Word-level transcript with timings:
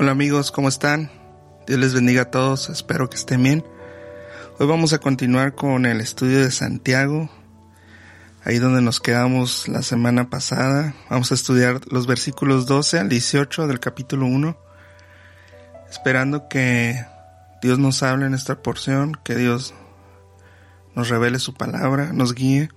Hola 0.00 0.12
amigos, 0.12 0.52
¿cómo 0.52 0.68
están? 0.68 1.10
Dios 1.66 1.80
les 1.80 1.92
bendiga 1.92 2.22
a 2.22 2.30
todos, 2.30 2.68
espero 2.70 3.10
que 3.10 3.16
estén 3.16 3.42
bien. 3.42 3.64
Hoy 4.60 4.68
vamos 4.68 4.92
a 4.92 5.00
continuar 5.00 5.56
con 5.56 5.86
el 5.86 6.00
estudio 6.00 6.38
de 6.38 6.52
Santiago, 6.52 7.28
ahí 8.44 8.58
donde 8.58 8.80
nos 8.80 9.00
quedamos 9.00 9.66
la 9.66 9.82
semana 9.82 10.30
pasada. 10.30 10.94
Vamos 11.10 11.32
a 11.32 11.34
estudiar 11.34 11.80
los 11.90 12.06
versículos 12.06 12.66
12 12.66 13.00
al 13.00 13.08
18 13.08 13.66
del 13.66 13.80
capítulo 13.80 14.26
1, 14.26 14.56
esperando 15.90 16.48
que 16.48 17.04
Dios 17.60 17.80
nos 17.80 18.04
hable 18.04 18.26
en 18.26 18.34
esta 18.34 18.62
porción, 18.62 19.18
que 19.24 19.34
Dios 19.34 19.74
nos 20.94 21.08
revele 21.08 21.40
su 21.40 21.54
palabra, 21.54 22.12
nos 22.12 22.36
guíe. 22.36 22.68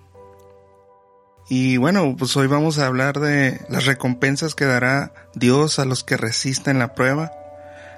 Y 1.50 1.78
bueno, 1.78 2.16
pues 2.18 2.36
hoy 2.38 2.48
vamos 2.48 2.80
a 2.80 2.86
hablar 2.86 3.20
de 3.20 3.60
las 3.70 3.86
recompensas 3.86 4.56
que 4.56 4.66
dará 4.66 5.14
Dios 5.36 5.80
a 5.80 5.86
los 5.86 6.04
que 6.04 6.18
resisten 6.18 6.80
la 6.80 6.94
prueba. 6.96 7.32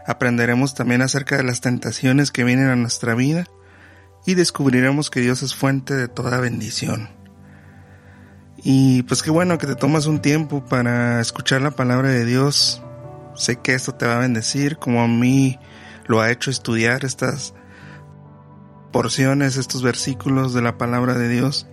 Aprenderemos 0.08 0.74
también 0.74 1.02
acerca 1.02 1.38
de 1.38 1.44
las 1.44 1.62
tentaciones 1.62 2.32
que 2.32 2.44
vienen 2.44 2.70
a 2.70 2.76
nuestra 2.76 3.16
vida 3.16 3.46
y 4.26 4.36
descubriremos 4.36 5.10
que 5.10 5.22
Dios 5.22 5.44
es 5.44 5.56
fuente 5.56 5.96
de 5.96 6.08
toda 6.08 6.40
bendición. 6.40 7.10
Y 8.58 9.04
pues 9.04 9.22
qué 9.22 9.30
bueno 9.30 9.58
que 9.58 9.68
te 9.68 9.76
tomas 9.76 10.06
un 10.06 10.22
tiempo 10.22 10.64
para 10.66 11.20
escuchar 11.20 11.62
la 11.62 11.72
palabra 11.72 12.10
de 12.10 12.26
Dios. 12.26 12.82
Sé 13.36 13.58
que 13.58 13.74
esto 13.74 13.94
te 13.94 14.06
va 14.06 14.16
a 14.16 14.20
bendecir 14.20 14.78
como 14.78 15.02
a 15.02 15.08
mí 15.08 15.60
lo 16.06 16.22
ha 16.22 16.32
hecho 16.32 16.50
estudiar 16.50 17.04
estas 17.04 17.54
porciones, 18.92 19.58
estos 19.58 19.82
versículos 19.82 20.54
de 20.54 20.62
la 20.62 20.78
palabra 20.78 21.16
de 21.16 21.28
Dios. 21.28 21.68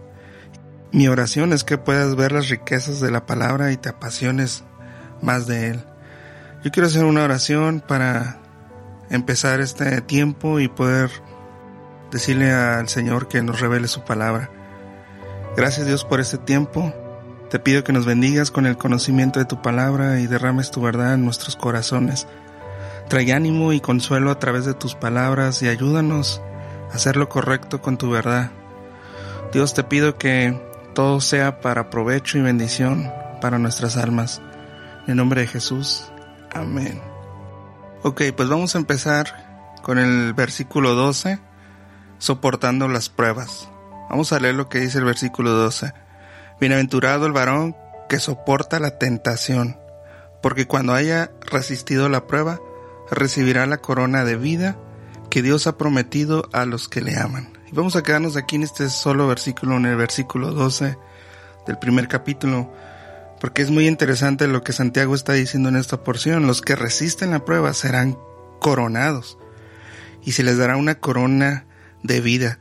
Mi 0.92 1.06
oración 1.06 1.52
es 1.52 1.62
que 1.62 1.78
puedas 1.78 2.16
ver 2.16 2.32
las 2.32 2.48
riquezas 2.48 3.00
de 3.00 3.12
la 3.12 3.24
palabra 3.24 3.70
y 3.70 3.76
te 3.76 3.88
apasiones 3.88 4.64
más 5.22 5.46
de 5.46 5.68
Él. 5.68 5.84
Yo 6.64 6.72
quiero 6.72 6.88
hacer 6.88 7.04
una 7.04 7.22
oración 7.22 7.80
para 7.86 8.38
empezar 9.08 9.60
este 9.60 10.00
tiempo 10.00 10.58
y 10.58 10.66
poder 10.66 11.10
decirle 12.10 12.52
al 12.52 12.88
Señor 12.88 13.28
que 13.28 13.40
nos 13.40 13.60
revele 13.60 13.86
su 13.86 14.02
palabra. 14.02 14.50
Gracias 15.56 15.86
Dios 15.86 16.04
por 16.04 16.18
este 16.18 16.38
tiempo. 16.38 16.92
Te 17.50 17.60
pido 17.60 17.84
que 17.84 17.92
nos 17.92 18.04
bendigas 18.04 18.50
con 18.50 18.66
el 18.66 18.76
conocimiento 18.76 19.38
de 19.38 19.44
tu 19.44 19.62
palabra 19.62 20.20
y 20.20 20.26
derrames 20.26 20.72
tu 20.72 20.80
verdad 20.80 21.14
en 21.14 21.24
nuestros 21.24 21.54
corazones. 21.54 22.26
Trae 23.08 23.32
ánimo 23.32 23.72
y 23.72 23.80
consuelo 23.80 24.32
a 24.32 24.40
través 24.40 24.64
de 24.64 24.74
tus 24.74 24.96
palabras 24.96 25.62
y 25.62 25.68
ayúdanos 25.68 26.40
a 26.90 26.96
hacer 26.96 27.16
lo 27.16 27.28
correcto 27.28 27.80
con 27.80 27.96
tu 27.96 28.10
verdad. 28.10 28.50
Dios 29.52 29.74
te 29.74 29.82
pido 29.82 30.16
que 30.16 30.69
todo 31.00 31.22
sea 31.22 31.62
para 31.62 31.88
provecho 31.88 32.36
y 32.36 32.42
bendición 32.42 33.10
para 33.40 33.58
nuestras 33.58 33.96
almas. 33.96 34.42
En 35.06 35.16
nombre 35.16 35.40
de 35.40 35.46
Jesús. 35.46 36.12
Amén. 36.52 37.00
Ok, 38.02 38.20
pues 38.36 38.50
vamos 38.50 38.74
a 38.74 38.78
empezar 38.78 39.78
con 39.80 39.96
el 39.96 40.34
versículo 40.34 40.94
12, 40.94 41.38
soportando 42.18 42.86
las 42.86 43.08
pruebas. 43.08 43.70
Vamos 44.10 44.34
a 44.34 44.40
leer 44.40 44.56
lo 44.56 44.68
que 44.68 44.80
dice 44.80 44.98
el 44.98 45.06
versículo 45.06 45.52
12. 45.52 45.94
Bienaventurado 46.60 47.24
el 47.24 47.32
varón 47.32 47.74
que 48.10 48.18
soporta 48.18 48.78
la 48.78 48.98
tentación, 48.98 49.78
porque 50.42 50.66
cuando 50.66 50.92
haya 50.92 51.30
resistido 51.40 52.10
la 52.10 52.26
prueba, 52.26 52.60
recibirá 53.10 53.64
la 53.64 53.78
corona 53.78 54.26
de 54.26 54.36
vida 54.36 54.76
que 55.30 55.40
Dios 55.40 55.66
ha 55.66 55.78
prometido 55.78 56.50
a 56.52 56.66
los 56.66 56.90
que 56.90 57.00
le 57.00 57.16
aman. 57.16 57.59
Y 57.70 57.76
vamos 57.76 57.94
a 57.94 58.02
quedarnos 58.02 58.36
aquí 58.36 58.56
en 58.56 58.64
este 58.64 58.88
solo 58.88 59.28
versículo, 59.28 59.76
en 59.76 59.86
el 59.86 59.96
versículo 59.96 60.50
12 60.52 60.98
del 61.68 61.78
primer 61.78 62.08
capítulo, 62.08 62.72
porque 63.40 63.62
es 63.62 63.70
muy 63.70 63.86
interesante 63.86 64.48
lo 64.48 64.64
que 64.64 64.72
Santiago 64.72 65.14
está 65.14 65.34
diciendo 65.34 65.68
en 65.68 65.76
esta 65.76 66.02
porción. 66.02 66.48
Los 66.48 66.62
que 66.62 66.74
resisten 66.74 67.30
la 67.30 67.44
prueba 67.44 67.72
serán 67.72 68.18
coronados 68.58 69.38
y 70.24 70.32
se 70.32 70.42
les 70.42 70.58
dará 70.58 70.76
una 70.76 70.96
corona 70.96 71.64
de 72.02 72.20
vida. 72.20 72.58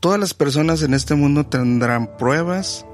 Todas 0.00 0.18
las 0.18 0.32
personas 0.32 0.82
en 0.82 0.94
este 0.94 1.14
mundo 1.14 1.44
tendrán 1.44 2.16
pruebas, 2.16 2.86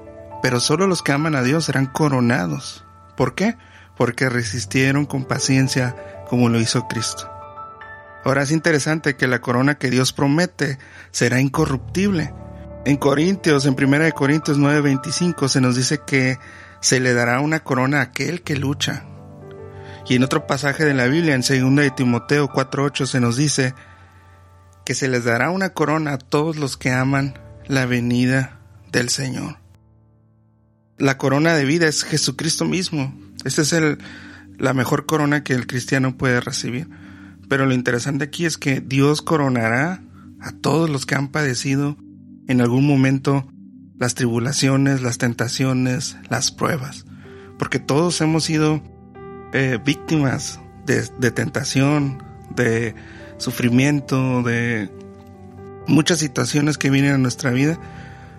pero 0.42 0.58
solo 0.58 0.88
los 0.88 1.02
que 1.02 1.12
aman 1.12 1.36
a 1.36 1.42
Dios 1.42 1.66
serán 1.66 1.86
coronados. 1.86 2.84
¿Por 3.16 3.36
qué? 3.36 3.56
Porque 3.96 4.28
resistieron 4.28 5.06
con 5.06 5.24
paciencia 5.24 5.94
como 6.28 6.48
lo 6.48 6.60
hizo 6.60 6.88
Cristo. 6.88 7.31
Ahora 8.24 8.42
es 8.42 8.50
interesante 8.52 9.16
que 9.16 9.26
la 9.26 9.40
corona 9.40 9.76
que 9.76 9.90
Dios 9.90 10.12
promete 10.12 10.78
será 11.10 11.40
incorruptible. 11.40 12.32
En 12.84 12.96
Corintios, 12.96 13.66
en 13.66 13.74
1 13.74 14.12
Corintios 14.12 14.58
9:25 14.58 15.48
se 15.48 15.60
nos 15.60 15.76
dice 15.76 16.00
que 16.06 16.38
se 16.80 17.00
le 17.00 17.14
dará 17.14 17.40
una 17.40 17.60
corona 17.60 17.98
a 17.98 18.02
aquel 18.02 18.42
que 18.42 18.56
lucha. 18.56 19.04
Y 20.08 20.16
en 20.16 20.24
otro 20.24 20.46
pasaje 20.46 20.84
de 20.84 20.94
la 20.94 21.06
Biblia, 21.06 21.34
en 21.34 21.42
2 21.42 21.76
de 21.76 21.90
Timoteo 21.90 22.48
4:8 22.48 23.06
se 23.06 23.20
nos 23.20 23.36
dice 23.36 23.74
que 24.84 24.94
se 24.94 25.08
les 25.08 25.24
dará 25.24 25.50
una 25.50 25.70
corona 25.70 26.14
a 26.14 26.18
todos 26.18 26.56
los 26.56 26.76
que 26.76 26.90
aman 26.90 27.38
la 27.66 27.86
venida 27.86 28.58
del 28.90 29.08
Señor. 29.08 29.58
La 30.98 31.18
corona 31.18 31.54
de 31.54 31.64
vida 31.64 31.88
es 31.88 32.04
Jesucristo 32.04 32.64
mismo. 32.64 33.14
Esta 33.44 33.62
es 33.62 33.72
el, 33.72 33.98
la 34.58 34.74
mejor 34.74 35.06
corona 35.06 35.42
que 35.42 35.54
el 35.54 35.66
cristiano 35.66 36.16
puede 36.16 36.40
recibir. 36.40 36.88
Pero 37.52 37.66
lo 37.66 37.74
interesante 37.74 38.24
aquí 38.24 38.46
es 38.46 38.56
que 38.56 38.80
Dios 38.80 39.20
coronará 39.20 40.02
a 40.40 40.52
todos 40.52 40.88
los 40.88 41.04
que 41.04 41.16
han 41.16 41.28
padecido 41.28 41.98
en 42.48 42.62
algún 42.62 42.86
momento 42.86 43.46
las 43.98 44.14
tribulaciones, 44.14 45.02
las 45.02 45.18
tentaciones, 45.18 46.16
las 46.30 46.50
pruebas. 46.50 47.04
Porque 47.58 47.78
todos 47.78 48.18
hemos 48.22 48.44
sido 48.44 48.82
eh, 49.52 49.78
víctimas 49.84 50.60
de, 50.86 51.06
de 51.18 51.30
tentación, 51.30 52.22
de 52.56 52.94
sufrimiento, 53.36 54.42
de 54.42 54.90
muchas 55.86 56.20
situaciones 56.20 56.78
que 56.78 56.88
vienen 56.88 57.12
a 57.12 57.18
nuestra 57.18 57.50
vida. 57.50 57.78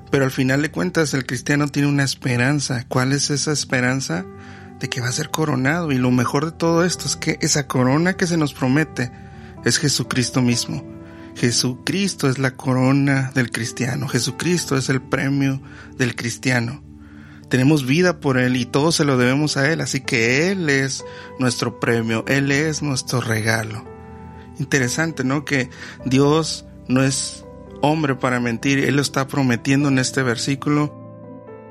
Pero 0.09 0.25
al 0.25 0.31
final 0.31 0.63
de 0.63 0.72
cuentas 0.72 1.13
el 1.13 1.28
cristiano 1.28 1.68
tiene 1.68 1.88
una 1.88 2.03
esperanza. 2.03 2.84
¿Cuál 2.88 3.12
es 3.12 3.30
esa 3.30 3.51
esperanza? 3.51 4.25
De 4.83 4.89
que 4.89 4.99
va 4.99 5.07
a 5.07 5.13
ser 5.13 5.29
coronado 5.29 5.94
y 5.94 5.97
lo 5.97 6.11
mejor 6.11 6.44
de 6.44 6.51
todo 6.51 6.83
esto 6.83 7.05
es 7.05 7.16
que 7.16 7.38
esa 7.39 7.67
corona 7.67 8.17
que 8.17 8.27
se 8.27 8.35
nos 8.35 8.53
promete 8.53 9.13
es 9.63 9.77
Jesucristo 9.77 10.41
mismo. 10.41 10.83
Jesucristo 11.38 12.29
es 12.29 12.38
la 12.38 12.57
corona 12.57 13.31
del 13.33 13.49
cristiano, 13.49 14.09
Jesucristo 14.09 14.75
es 14.75 14.89
el 14.89 15.01
premio 15.01 15.61
del 15.97 16.17
cristiano. 16.17 16.83
Tenemos 17.47 17.85
vida 17.85 18.19
por 18.19 18.38
Él 18.38 18.57
y 18.57 18.66
todo 18.66 18.91
se 18.91 19.05
lo 19.05 19.16
debemos 19.16 19.55
a 19.55 19.71
Él, 19.71 19.79
así 19.79 20.01
que 20.01 20.51
Él 20.51 20.69
es 20.69 21.05
nuestro 21.39 21.79
premio, 21.79 22.25
Él 22.27 22.51
es 22.51 22.81
nuestro 22.81 23.21
regalo. 23.21 23.85
Interesante, 24.59 25.23
¿no? 25.23 25.45
Que 25.45 25.69
Dios 26.03 26.65
no 26.89 27.03
es 27.03 27.45
hombre 27.81 28.15
para 28.15 28.41
mentir, 28.41 28.79
Él 28.79 28.97
lo 28.97 29.01
está 29.01 29.29
prometiendo 29.29 29.88
en 29.88 29.97
este 29.97 30.23
versículo, 30.23 30.94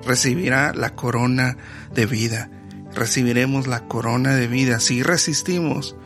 recibirá 0.07 0.73
la 0.73 0.95
corona 0.95 1.59
de 1.95 2.07
vida 2.07 2.49
recibiremos 2.95 3.67
la 3.67 3.87
corona 3.87 4.35
de 4.35 4.49
vida 4.49 4.81
si 4.81 5.03
resistimos 5.03 5.97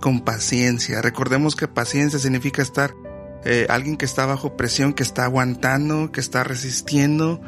con 0.00 0.20
paciencia. 0.20 1.02
Recordemos 1.02 1.56
que 1.56 1.68
paciencia 1.68 2.18
significa 2.18 2.62
estar 2.62 2.94
eh, 3.44 3.66
alguien 3.68 3.96
que 3.96 4.06
está 4.06 4.24
bajo 4.26 4.56
presión, 4.56 4.94
que 4.94 5.02
está 5.02 5.24
aguantando, 5.24 6.12
que 6.12 6.20
está 6.20 6.44
resistiendo 6.44 7.40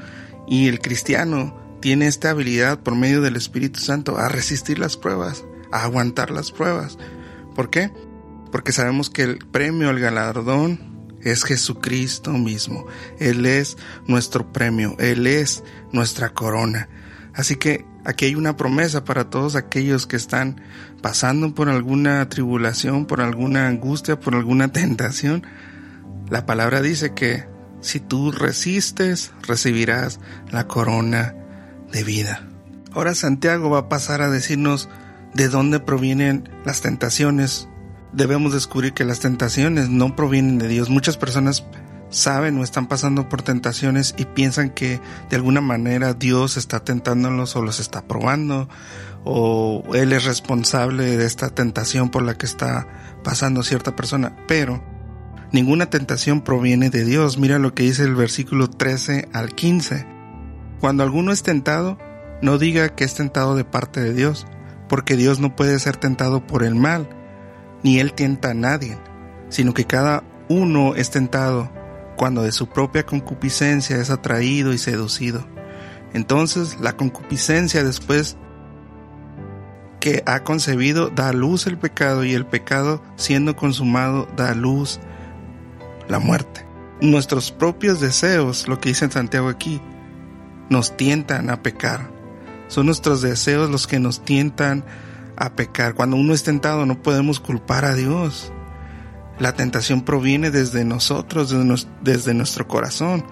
y 0.47 0.69
el 0.69 0.81
cristiano 0.81 1.59
tiene 1.81 2.07
esta 2.07 2.31
habilidad 2.31 2.81
por 2.81 2.95
medio 2.97 3.23
del 3.23 3.37
Espíritu 3.37 3.81
Santo 3.81 4.19
a 4.19 4.29
resistir 4.29 4.79
las 4.79 4.97
pruebas, 4.97 5.45
a 5.73 5.85
aguantar 5.85 6.31
las 6.31 6.53
pruebas. 6.53 6.99
¿Por 7.55 7.71
qué? 7.71 7.93
Porque 8.53 8.73
sabemos 8.73 9.11
que 9.11 9.23
el 9.23 9.39
premio, 9.39 9.91
el 9.91 10.01
galardón 10.01 10.97
es 11.23 11.45
Jesucristo 11.45 12.33
mismo. 12.33 12.87
Él 13.19 13.47
es 13.47 13.77
nuestro 14.07 14.53
premio, 14.53 14.97
Él 14.99 15.27
es 15.27 15.65
nuestra 15.93 16.31
corona. 16.31 16.89
Así 17.35 17.57
que 17.57 17.85
aquí 18.07 18.27
hay 18.27 18.35
una 18.37 18.57
promesa 18.57 19.05
para 19.05 19.29
todos 19.29 19.57
aquellos 19.57 20.07
que 20.07 20.17
están 20.17 20.61
pasando 21.03 21.55
por 21.55 21.69
alguna 21.69 22.29
tribulación, 22.29 23.07
por 23.07 23.21
alguna 23.21 23.69
angustia, 23.69 24.19
por 24.19 24.35
alguna 24.35 24.69
tentación. 24.73 25.45
La 26.31 26.47
palabra 26.47 26.81
dice 26.81 27.13
que 27.15 27.45
si 27.81 28.01
tú 28.01 28.33
resistes, 28.33 29.33
recibirás 29.43 30.21
la 30.51 30.67
corona 30.67 31.35
de 31.93 32.05
vida. 32.05 32.49
Ahora 32.93 33.15
Santiago 33.15 33.71
va 33.71 33.81
a 33.81 33.89
pasar 33.89 34.23
a 34.23 34.31
decirnos 34.31 34.89
de 35.35 35.49
dónde 35.49 35.81
provienen 35.81 36.49
las 36.65 36.81
tentaciones. 36.81 37.69
Debemos 38.13 38.53
descubrir 38.53 38.95
que 38.95 39.05
las 39.05 39.21
tentaciones 39.21 39.91
no 39.91 40.17
provienen 40.17 40.59
de 40.59 40.69
Dios. 40.69 40.89
Muchas 40.89 41.17
personas 41.17 41.65
saben 42.11 42.59
o 42.59 42.65
están 42.65 42.87
pasando 42.87 43.29
por 43.29 43.43
tentaciones 43.43 44.15
y 44.17 44.25
piensan 44.25 44.71
que 44.71 45.01
de 45.29 45.37
alguna 45.37 45.61
manera 45.61 46.15
Dios 46.15 46.57
está 46.57 46.81
tentándolos 46.81 47.57
o 47.57 47.63
los 47.63 47.81
está 47.81 48.03
probando 48.03 48.69
o 49.25 49.83
Él 49.95 50.13
es 50.13 50.25
responsable 50.25 51.17
de 51.17 51.27
esta 51.27 51.51
tentación 51.51 52.11
por 52.11 52.23
la 52.23 52.35
que 52.35 52.47
está 52.47 52.87
pasando 53.25 53.63
cierta 53.63 53.97
persona. 53.97 54.37
Pero 54.47 54.83
ninguna 55.53 55.91
tentación 55.91 56.43
proviene 56.43 56.91
de 56.91 57.05
Dios. 57.05 57.39
Mira 57.39 57.59
lo 57.59 57.75
que 57.75 57.83
dice 57.83 58.05
el 58.05 58.15
versículo 58.15 58.71
13 58.71 59.29
al 59.33 59.55
15. 59.55 60.07
Cuando 60.81 61.03
alguno 61.03 61.33
es 61.33 61.43
tentado, 61.43 61.99
no 62.41 62.59
diga 62.59 62.91
que 62.91 63.05
es 63.05 63.15
tentado 63.15 63.57
de 63.57 63.65
parte 63.65 64.01
de 64.01 64.13
Dios, 64.13 64.47
porque 64.89 65.17
Dios 65.17 65.41
no 65.41 65.57
puede 65.57 65.79
ser 65.81 65.97
tentado 65.97 66.47
por 66.47 66.63
el 66.63 66.75
mal, 66.75 67.09
ni 67.83 67.99
él 67.99 68.13
tienta 68.13 68.51
a 68.51 68.55
nadie, 68.55 68.99
sino 69.49 69.75
que 69.75 69.87
cada 69.87 70.23
uno 70.49 70.95
es 70.95 71.11
tentado 71.11 71.71
cuando 72.17 72.43
de 72.43 72.53
su 72.53 72.69
propia 72.69 73.07
concupiscencia 73.07 73.97
es 73.97 74.11
atraído 74.11 74.73
y 74.73 74.79
seducido. 74.79 75.47
Entonces 76.13 76.79
la 76.81 76.97
concupiscencia 76.97 77.85
después 77.85 78.37
que 80.01 80.23
ha 80.27 80.45
concebido 80.45 81.11
da 81.11 81.33
luz 81.33 81.67
el 81.67 81.79
pecado 81.79 82.25
y 82.25 82.33
el 82.33 82.47
pecado 82.47 83.03
siendo 83.17 83.57
consumado 83.57 84.29
da 84.37 84.51
a 84.51 84.55
luz 84.55 85.01
la 86.09 86.19
muerte. 86.19 86.65
Nuestros 87.01 87.51
propios 87.51 88.01
deseos, 88.01 88.69
lo 88.69 88.81
que 88.81 88.91
dice 88.91 89.11
Santiago 89.11 89.49
aquí, 89.49 89.81
nos 90.71 90.97
tientan 90.97 91.51
a 91.51 91.63
pecar. 91.63 92.11
Son 92.69 92.87
nuestros 92.87 93.21
deseos 93.21 93.71
los 93.71 93.87
que 93.87 93.99
nos 93.99 94.25
tientan 94.25 94.85
a 95.37 95.51
pecar. 95.51 95.95
Cuando 95.95 96.17
uno 96.17 96.33
es 96.35 96.43
tentado 96.43 96.87
no 96.87 97.03
podemos 97.03 97.41
culpar 97.41 97.85
a 97.85 97.95
Dios. 97.95 98.53
La 99.39 99.55
tentación 99.55 100.03
proviene 100.03 100.51
desde 100.51 100.85
nosotros, 100.85 101.55
desde 102.03 102.35
nuestro 102.35 102.67
corazón. 102.67 103.25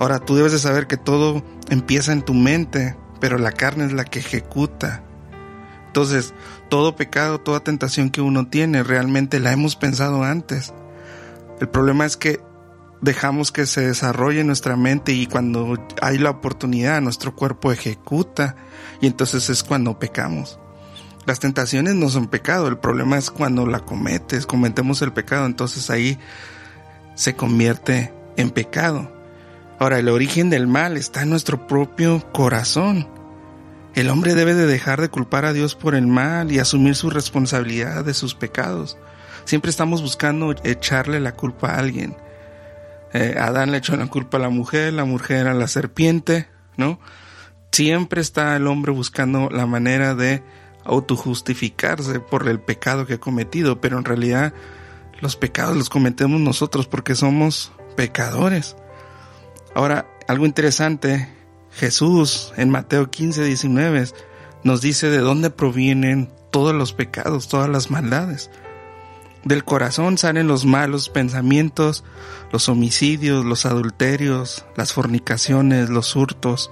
Ahora 0.00 0.18
tú 0.18 0.36
debes 0.36 0.52
de 0.52 0.58
saber 0.58 0.86
que 0.86 0.96
todo 0.96 1.44
empieza 1.68 2.12
en 2.12 2.22
tu 2.22 2.34
mente, 2.34 2.96
pero 3.20 3.38
la 3.38 3.52
carne 3.52 3.84
es 3.84 3.92
la 3.92 4.04
que 4.04 4.20
ejecuta. 4.20 5.02
Entonces, 5.86 6.34
todo 6.68 6.96
pecado, 6.96 7.40
toda 7.40 7.60
tentación 7.60 8.10
que 8.10 8.20
uno 8.20 8.48
tiene, 8.48 8.82
realmente 8.82 9.38
la 9.38 9.52
hemos 9.52 9.76
pensado 9.76 10.24
antes. 10.24 10.72
El 11.60 11.68
problema 11.68 12.04
es 12.04 12.16
que 12.16 12.40
dejamos 13.00 13.52
que 13.52 13.66
se 13.66 13.86
desarrolle 13.86 14.42
nuestra 14.44 14.76
mente 14.76 15.12
y 15.12 15.26
cuando 15.26 15.76
hay 16.00 16.18
la 16.18 16.30
oportunidad 16.30 17.00
nuestro 17.02 17.36
cuerpo 17.36 17.70
ejecuta 17.70 18.56
y 19.00 19.06
entonces 19.06 19.50
es 19.50 19.62
cuando 19.62 19.98
pecamos. 19.98 20.58
Las 21.26 21.40
tentaciones 21.40 21.94
no 21.94 22.08
son 22.08 22.28
pecado, 22.28 22.68
el 22.68 22.78
problema 22.78 23.16
es 23.16 23.30
cuando 23.30 23.66
la 23.66 23.80
cometes, 23.80 24.46
cometemos 24.46 25.00
el 25.02 25.12
pecado, 25.12 25.46
entonces 25.46 25.88
ahí 25.90 26.18
se 27.14 27.34
convierte 27.34 28.12
en 28.36 28.50
pecado. 28.50 29.10
Ahora, 29.78 29.98
el 29.98 30.08
origen 30.08 30.50
del 30.50 30.66
mal 30.66 30.96
está 30.96 31.22
en 31.22 31.30
nuestro 31.30 31.66
propio 31.66 32.22
corazón. 32.32 33.08
El 33.94 34.10
hombre 34.10 34.34
debe 34.34 34.54
de 34.54 34.66
dejar 34.66 35.00
de 35.00 35.08
culpar 35.08 35.44
a 35.44 35.52
Dios 35.52 35.74
por 35.74 35.94
el 35.94 36.06
mal 36.06 36.52
y 36.52 36.58
asumir 36.58 36.96
su 36.96 37.10
responsabilidad 37.10 38.04
de 38.04 38.14
sus 38.14 38.34
pecados. 38.34 38.98
Siempre 39.44 39.70
estamos 39.70 40.02
buscando 40.02 40.54
echarle 40.64 41.20
la 41.20 41.32
culpa 41.32 41.70
a 41.70 41.78
alguien. 41.78 42.16
Eh, 43.12 43.36
Adán 43.38 43.70
le 43.70 43.78
echó 43.78 43.96
la 43.96 44.08
culpa 44.08 44.38
a 44.38 44.40
la 44.40 44.48
mujer, 44.48 44.92
la 44.92 45.04
mujer 45.04 45.46
a 45.46 45.54
la 45.54 45.68
serpiente, 45.68 46.48
¿no? 46.76 46.98
Siempre 47.70 48.20
está 48.20 48.56
el 48.56 48.66
hombre 48.66 48.90
buscando 48.90 49.48
la 49.50 49.66
manera 49.66 50.14
de 50.14 50.42
autojustificarse 50.84 52.20
por 52.20 52.48
el 52.48 52.60
pecado 52.60 53.06
que 53.06 53.14
ha 53.14 53.20
cometido, 53.20 53.80
pero 53.80 53.98
en 53.98 54.04
realidad 54.04 54.52
los 55.20 55.36
pecados 55.36 55.76
los 55.76 55.88
cometemos 55.88 56.40
nosotros 56.40 56.86
porque 56.86 57.14
somos 57.14 57.72
pecadores. 57.96 58.76
Ahora, 59.74 60.06
algo 60.28 60.46
interesante, 60.46 61.28
Jesús 61.72 62.52
en 62.56 62.70
Mateo 62.70 63.10
15, 63.10 63.44
19 63.44 64.08
nos 64.62 64.80
dice 64.80 65.10
de 65.10 65.18
dónde 65.18 65.50
provienen 65.50 66.30
todos 66.50 66.74
los 66.74 66.92
pecados, 66.92 67.48
todas 67.48 67.68
las 67.68 67.90
maldades. 67.90 68.50
Del 69.44 69.64
corazón 69.64 70.16
salen 70.16 70.46
los 70.46 70.64
malos 70.64 71.10
pensamientos, 71.10 72.02
los 72.50 72.68
homicidios, 72.68 73.44
los 73.44 73.66
adulterios, 73.66 74.64
las 74.74 74.92
fornicaciones, 74.92 75.90
los 75.90 76.16
hurtos, 76.16 76.70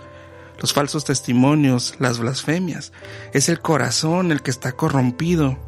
los 0.63 0.73
falsos 0.73 1.05
testimonios, 1.05 1.97
las 1.99 2.21
blasfemias. 2.21 2.93
Es 3.33 3.49
el 3.49 3.61
corazón 3.61 4.31
el 4.31 4.43
que 4.43 4.53
está 4.53 4.73
corrompido 4.73 5.59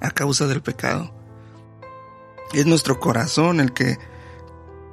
a 0.00 0.12
causa 0.12 0.46
del 0.46 0.62
pecado. 0.62 1.12
Es 2.52 2.66
nuestro 2.66 3.00
corazón 3.00 3.58
el 3.58 3.72
que 3.72 3.98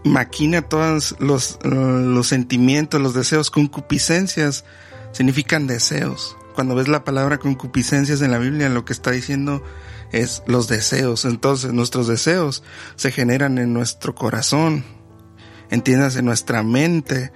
maquina 0.03 0.63
todos 0.63 1.15
los, 1.19 1.59
los 1.63 2.27
sentimientos, 2.27 2.99
los 2.99 3.13
deseos. 3.13 3.51
Concupiscencias 3.51 4.65
significan 5.11 5.67
deseos. 5.67 6.35
Cuando 6.55 6.73
ves 6.73 6.87
la 6.87 7.03
palabra 7.03 7.37
concupiscencias 7.37 8.21
en 8.21 8.31
la 8.31 8.39
Biblia, 8.39 8.67
lo 8.67 8.83
que 8.83 8.93
está 8.93 9.11
diciendo 9.11 9.63
es 10.11 10.41
los 10.47 10.67
deseos. 10.67 11.25
Entonces 11.25 11.71
nuestros 11.71 12.07
deseos 12.07 12.63
se 12.95 13.11
generan 13.11 13.59
en 13.59 13.73
nuestro 13.73 14.15
corazón, 14.15 14.83
entiendas, 15.69 16.15
en 16.15 16.25
nuestra 16.25 16.63
mente, 16.63 17.31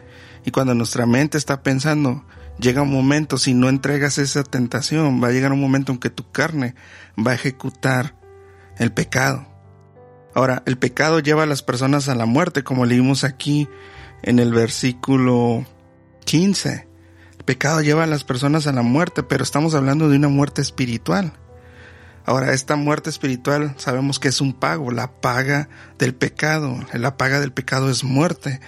y 0.46 0.52
cuando 0.52 0.76
nuestra 0.76 1.06
mente 1.08 1.38
está 1.38 1.64
pensando, 1.64 2.24
llega 2.60 2.84
un 2.84 2.92
momento, 2.92 3.38
si 3.38 3.54
no 3.54 3.68
entregas 3.68 4.20
esa 4.20 4.44
tentación, 4.44 5.22
va 5.22 5.30
a 5.30 5.32
llegar 5.32 5.52
un 5.52 5.60
momento 5.60 5.92
en 5.92 5.98
que 5.98 6.12
tu 6.12 6.32
carne 6.32 6.76
va 7.18 7.32
a 7.32 7.36
ejecutar 7.36 8.16
el 8.78 8.92
pecado. 8.92 9.48
Ahora, 10.36 10.62
el 10.66 10.78
pecado 10.78 11.20
lleva 11.20 11.44
a 11.44 11.48
las 11.48 11.64
personas 11.64 12.10
a 12.10 12.16
la 12.16 12.26
muerte, 12.26 12.64
como 12.64 12.86
leímos 12.86 13.24
aquí 13.24 13.68
en 14.22 14.38
el 14.38 14.54
versículo 14.54 15.66
15. 16.26 16.88
El 17.38 17.46
pecado 17.46 17.82
lleva 17.82 18.04
a 18.04 18.08
las 18.08 18.24
personas 18.24 18.68
a 18.68 18.74
la 18.74 18.82
muerte, 18.82 19.24
pero 19.24 19.44
estamos 19.44 19.74
hablando 19.74 20.10
de 20.10 20.18
una 20.18 20.28
muerte 20.28 20.62
espiritual. 20.62 21.34
Ahora, 22.26 22.54
esta 22.54 22.76
muerte 22.76 23.10
espiritual 23.10 23.76
sabemos 23.78 24.20
que 24.20 24.28
es 24.28 24.42
un 24.42 24.54
pago, 24.54 24.92
la 24.92 25.22
paga 25.22 25.70
del 25.98 26.14
pecado. 26.14 26.80
La 26.94 27.18
paga 27.18 27.40
del 27.40 27.54
pecado 27.54 27.90
es 27.90 28.04
muerte. 28.04 28.60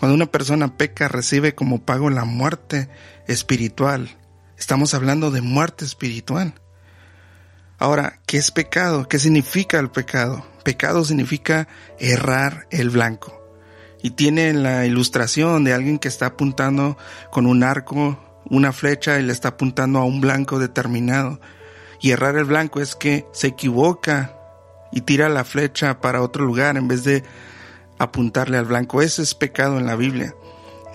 Cuando 0.00 0.14
una 0.14 0.32
persona 0.32 0.78
peca 0.78 1.08
recibe 1.08 1.54
como 1.54 1.82
pago 1.82 2.08
la 2.08 2.24
muerte 2.24 2.88
espiritual. 3.26 4.16
Estamos 4.56 4.94
hablando 4.94 5.30
de 5.30 5.42
muerte 5.42 5.84
espiritual. 5.84 6.54
Ahora, 7.78 8.18
¿qué 8.24 8.38
es 8.38 8.50
pecado? 8.50 9.08
¿Qué 9.08 9.18
significa 9.18 9.78
el 9.78 9.90
pecado? 9.90 10.46
Pecado 10.64 11.04
significa 11.04 11.68
errar 11.98 12.66
el 12.70 12.88
blanco. 12.88 13.44
Y 14.02 14.12
tiene 14.12 14.54
la 14.54 14.86
ilustración 14.86 15.64
de 15.64 15.74
alguien 15.74 15.98
que 15.98 16.08
está 16.08 16.26
apuntando 16.26 16.96
con 17.30 17.44
un 17.44 17.62
arco, 17.62 18.40
una 18.46 18.72
flecha 18.72 19.18
y 19.18 19.22
le 19.22 19.34
está 19.34 19.48
apuntando 19.48 19.98
a 19.98 20.04
un 20.04 20.22
blanco 20.22 20.58
determinado. 20.58 21.42
Y 22.00 22.12
errar 22.12 22.36
el 22.36 22.46
blanco 22.46 22.80
es 22.80 22.96
que 22.96 23.26
se 23.34 23.48
equivoca 23.48 24.34
y 24.92 25.02
tira 25.02 25.28
la 25.28 25.44
flecha 25.44 26.00
para 26.00 26.22
otro 26.22 26.46
lugar 26.46 26.78
en 26.78 26.88
vez 26.88 27.04
de 27.04 27.22
apuntarle 28.00 28.56
al 28.56 28.64
blanco. 28.64 29.02
Ese 29.02 29.22
es 29.22 29.34
pecado 29.34 29.78
en 29.78 29.86
la 29.86 29.94
Biblia, 29.94 30.34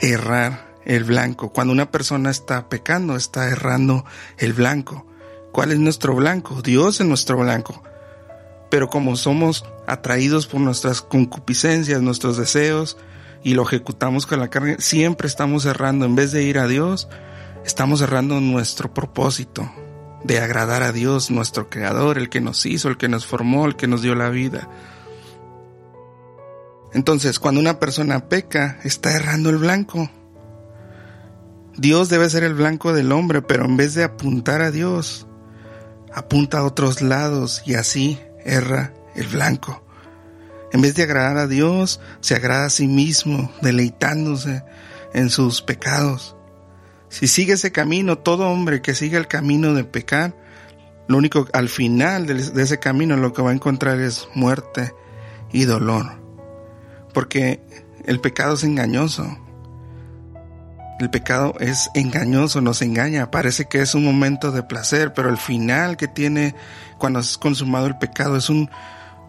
errar 0.02 0.76
el 0.84 1.04
blanco. 1.04 1.54
Cuando 1.54 1.72
una 1.72 1.92
persona 1.92 2.32
está 2.32 2.68
pecando, 2.68 3.16
está 3.16 3.48
errando 3.48 4.04
el 4.38 4.54
blanco. 4.54 5.06
¿Cuál 5.52 5.72
es 5.72 5.80
nuestro 5.80 6.16
blanco? 6.16 6.62
Dios 6.62 7.00
es 7.00 7.08
nuestro 7.08 7.38
blanco. 7.38 7.84
Pero 8.70 8.90
como 8.90 9.16
somos 9.16 9.64
atraídos 9.88 10.48
por 10.48 10.60
nuestras 10.60 11.02
concupiscencias, 11.02 12.02
nuestros 12.02 12.38
deseos, 12.38 12.98
y 13.44 13.54
lo 13.54 13.62
ejecutamos 13.62 14.26
con 14.26 14.40
la 14.40 14.50
carne, 14.50 14.78
siempre 14.80 15.28
estamos 15.28 15.66
errando. 15.66 16.06
En 16.06 16.16
vez 16.16 16.32
de 16.32 16.42
ir 16.42 16.58
a 16.58 16.68
Dios, 16.68 17.08
estamos 17.64 18.02
errando 18.02 18.42
nuestro 18.42 18.92
propósito 18.92 19.72
de 20.24 20.40
agradar 20.40 20.82
a 20.82 20.92
Dios, 20.92 21.30
nuestro 21.30 21.70
Creador, 21.70 22.18
el 22.18 22.30
que 22.30 22.42
nos 22.42 22.66
hizo, 22.66 22.90
el 22.90 22.98
que 22.98 23.08
nos 23.08 23.28
formó, 23.28 23.68
el 23.68 23.76
que 23.76 23.86
nos 23.86 24.02
dio 24.02 24.16
la 24.16 24.30
vida. 24.30 24.68
Entonces, 26.96 27.40
cuando 27.40 27.60
una 27.60 27.78
persona 27.78 28.30
peca, 28.30 28.80
está 28.86 29.14
errando 29.14 29.50
el 29.50 29.58
blanco. 29.58 30.10
Dios 31.76 32.08
debe 32.08 32.30
ser 32.30 32.46
el 32.46 32.54
blanco 32.54 32.94
del 32.94 33.12
hombre, 33.12 33.42
pero 33.42 33.66
en 33.66 33.76
vez 33.76 33.96
de 33.96 34.06
apuntar 34.06 34.62
a 34.62 34.72
Dios, 34.72 35.28
apunta 36.14 36.60
a 36.60 36.64
otros 36.64 37.02
lados 37.02 37.64
y 37.66 37.74
así 37.74 38.18
erra 38.46 38.94
el 39.14 39.28
blanco. 39.28 39.86
En 40.72 40.82
vez 40.82 40.96
de 40.96 41.04
agradar 41.04 41.36
a 41.36 41.48
Dios, 41.48 42.00
se 42.22 42.34
agrada 42.34 42.68
a 42.68 42.70
sí 42.70 42.88
mismo, 42.88 43.52
deleitándose 43.62 44.64
en 45.14 45.30
sus 45.30 45.62
pecados. 45.62 46.38
Si 47.10 47.28
sigue 47.28 47.54
ese 47.56 47.74
camino, 47.74 48.20
todo 48.20 48.48
hombre 48.48 48.82
que 48.82 48.96
siga 48.96 49.20
el 49.20 49.28
camino 49.28 49.74
de 49.74 49.84
pecar, 49.84 50.34
lo 51.10 51.18
único 51.18 51.46
al 51.52 51.68
final 51.68 52.26
de 52.26 52.64
ese 52.64 52.80
camino 52.80 53.18
lo 53.18 53.34
que 53.34 53.42
va 53.42 53.50
a 53.50 53.54
encontrar 53.54 54.00
es 54.00 54.30
muerte 54.34 54.94
y 55.52 55.66
dolor 55.66 56.25
porque 57.16 57.62
el 58.06 58.20
pecado 58.20 58.54
es 58.54 58.64
engañoso. 58.66 59.26
El 61.00 61.10
pecado 61.10 61.56
es 61.60 61.90
engañoso, 61.94 62.60
nos 62.62 62.82
engaña, 62.82 63.32
parece 63.32 63.66
que 63.66 63.82
es 63.82 63.96
un 63.96 64.04
momento 64.04 64.52
de 64.52 64.64
placer, 64.64 65.14
pero 65.14 65.30
el 65.30 65.38
final 65.38 65.98
que 65.98 66.10
tiene 66.10 66.56
cuando 66.98 67.20
has 67.20 67.38
consumado 67.38 67.88
el 67.88 67.98
pecado 67.98 68.36
es 68.36 68.50
un, 68.50 68.70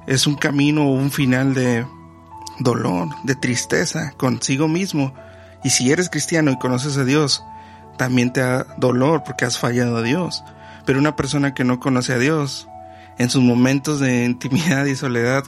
es 0.07 0.27
un 0.27 0.35
camino 0.35 0.87
o 0.87 0.95
un 0.95 1.13
final 1.13 1.55
de 1.55 1.87
dolor, 2.59 3.09
de 3.23 3.37
tristeza 3.37 4.13
consigo 4.17 4.67
mismo. 4.67 5.15
Y 5.63 5.71
si 5.71 5.91
eres 5.91 6.11
cristiano 6.11 6.51
y 6.51 6.59
conoces 6.59 6.97
a 6.97 7.05
Dios, 7.05 7.45
también 7.99 8.33
te 8.33 8.41
da 8.41 8.67
dolor 8.79 9.23
porque 9.25 9.45
has 9.45 9.59
fallado 9.59 9.97
a 9.97 10.03
Dios. 10.03 10.43
Pero 10.85 10.99
una 10.99 11.15
persona 11.15 11.55
que 11.55 11.65
no 11.65 11.79
conoce 11.79 12.13
a 12.15 12.19
Dios, 12.19 12.69
en 13.19 13.31
sus 13.31 13.43
momentos 13.43 14.01
de 14.01 14.25
intimidad 14.25 14.87
y 14.87 14.97
soledad, 14.97 15.45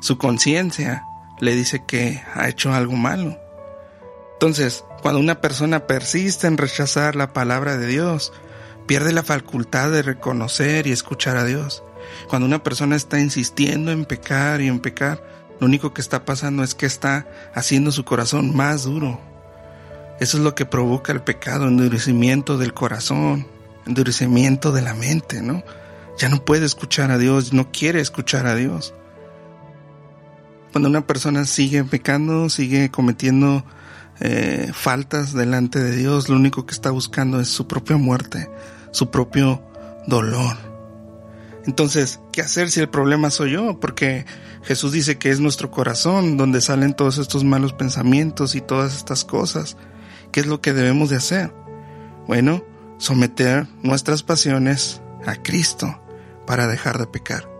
su 0.00 0.18
conciencia 0.18 1.04
le 1.40 1.54
dice 1.54 1.84
que 1.86 2.22
ha 2.34 2.48
hecho 2.48 2.72
algo 2.72 2.96
malo. 2.96 3.38
Entonces, 4.34 4.84
cuando 5.02 5.20
una 5.20 5.40
persona 5.40 5.86
persiste 5.86 6.46
en 6.46 6.58
rechazar 6.58 7.16
la 7.16 7.32
palabra 7.32 7.76
de 7.76 7.86
Dios, 7.86 8.32
pierde 8.86 9.12
la 9.12 9.22
facultad 9.22 9.90
de 9.90 10.02
reconocer 10.02 10.86
y 10.86 10.92
escuchar 10.92 11.36
a 11.36 11.44
Dios. 11.44 11.82
Cuando 12.28 12.46
una 12.46 12.62
persona 12.62 12.96
está 12.96 13.20
insistiendo 13.20 13.92
en 13.92 14.04
pecar 14.04 14.60
y 14.60 14.68
en 14.68 14.80
pecar, 14.80 15.22
lo 15.60 15.66
único 15.66 15.92
que 15.92 16.00
está 16.00 16.24
pasando 16.24 16.62
es 16.62 16.74
que 16.74 16.86
está 16.86 17.26
haciendo 17.54 17.92
su 17.92 18.04
corazón 18.04 18.56
más 18.56 18.84
duro. 18.84 19.20
Eso 20.20 20.36
es 20.38 20.42
lo 20.42 20.54
que 20.54 20.66
provoca 20.66 21.12
el 21.12 21.22
pecado, 21.22 21.68
endurecimiento 21.68 22.58
del 22.58 22.74
corazón, 22.74 23.46
endurecimiento 23.86 24.72
de 24.72 24.82
la 24.82 24.94
mente, 24.94 25.40
¿no? 25.40 25.62
Ya 26.18 26.28
no 26.28 26.44
puede 26.44 26.66
escuchar 26.66 27.10
a 27.10 27.18
Dios, 27.18 27.52
no 27.52 27.72
quiere 27.72 28.00
escuchar 28.00 28.46
a 28.46 28.54
Dios. 28.54 28.94
Cuando 30.72 30.88
una 30.88 31.06
persona 31.06 31.44
sigue 31.46 31.82
pecando, 31.84 32.48
sigue 32.48 32.90
cometiendo 32.90 33.64
eh, 34.20 34.70
faltas 34.74 35.32
delante 35.32 35.78
de 35.78 35.96
Dios, 35.96 36.28
lo 36.28 36.36
único 36.36 36.66
que 36.66 36.74
está 36.74 36.90
buscando 36.90 37.40
es 37.40 37.48
su 37.48 37.66
propia 37.66 37.96
muerte, 37.96 38.50
su 38.92 39.10
propio 39.10 39.62
dolor. 40.06 40.56
Entonces, 41.66 42.20
¿qué 42.32 42.40
hacer 42.40 42.70
si 42.70 42.80
el 42.80 42.88
problema 42.88 43.30
soy 43.30 43.52
yo? 43.52 43.80
Porque 43.80 44.26
Jesús 44.62 44.92
dice 44.92 45.18
que 45.18 45.30
es 45.30 45.40
nuestro 45.40 45.70
corazón 45.70 46.36
donde 46.36 46.60
salen 46.60 46.94
todos 46.94 47.18
estos 47.18 47.44
malos 47.44 47.72
pensamientos 47.72 48.54
y 48.54 48.60
todas 48.60 48.96
estas 48.96 49.24
cosas. 49.24 49.76
¿Qué 50.32 50.40
es 50.40 50.46
lo 50.46 50.60
que 50.60 50.72
debemos 50.72 51.10
de 51.10 51.16
hacer? 51.16 51.52
Bueno, 52.26 52.64
someter 52.98 53.66
nuestras 53.82 54.22
pasiones 54.22 55.00
a 55.26 55.36
Cristo 55.36 56.00
para 56.46 56.66
dejar 56.66 56.98
de 56.98 57.06
pecar. 57.06 57.50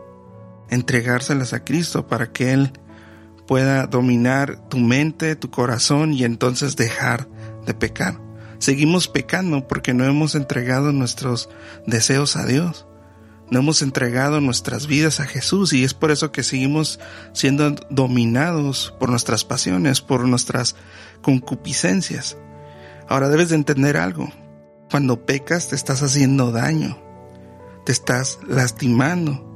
Entregárselas 0.68 1.52
a 1.52 1.64
Cristo 1.64 2.06
para 2.06 2.32
que 2.32 2.52
Él 2.52 2.72
pueda 3.50 3.88
dominar 3.88 4.68
tu 4.68 4.78
mente, 4.78 5.34
tu 5.34 5.50
corazón 5.50 6.12
y 6.14 6.22
entonces 6.22 6.76
dejar 6.76 7.26
de 7.66 7.74
pecar. 7.74 8.20
Seguimos 8.60 9.08
pecando 9.08 9.66
porque 9.66 9.92
no 9.92 10.04
hemos 10.04 10.36
entregado 10.36 10.92
nuestros 10.92 11.48
deseos 11.84 12.36
a 12.36 12.46
Dios. 12.46 12.86
No 13.50 13.58
hemos 13.58 13.82
entregado 13.82 14.40
nuestras 14.40 14.86
vidas 14.86 15.18
a 15.18 15.24
Jesús 15.24 15.72
y 15.72 15.82
es 15.82 15.94
por 15.94 16.12
eso 16.12 16.30
que 16.30 16.44
seguimos 16.44 17.00
siendo 17.32 17.74
dominados 17.90 18.94
por 19.00 19.10
nuestras 19.10 19.44
pasiones, 19.44 20.00
por 20.00 20.28
nuestras 20.28 20.76
concupiscencias. 21.20 22.36
Ahora 23.08 23.30
debes 23.30 23.48
de 23.48 23.56
entender 23.56 23.96
algo. 23.96 24.30
Cuando 24.92 25.26
pecas 25.26 25.70
te 25.70 25.74
estás 25.74 26.04
haciendo 26.04 26.52
daño, 26.52 27.02
te 27.84 27.90
estás 27.90 28.38
lastimando, 28.46 29.49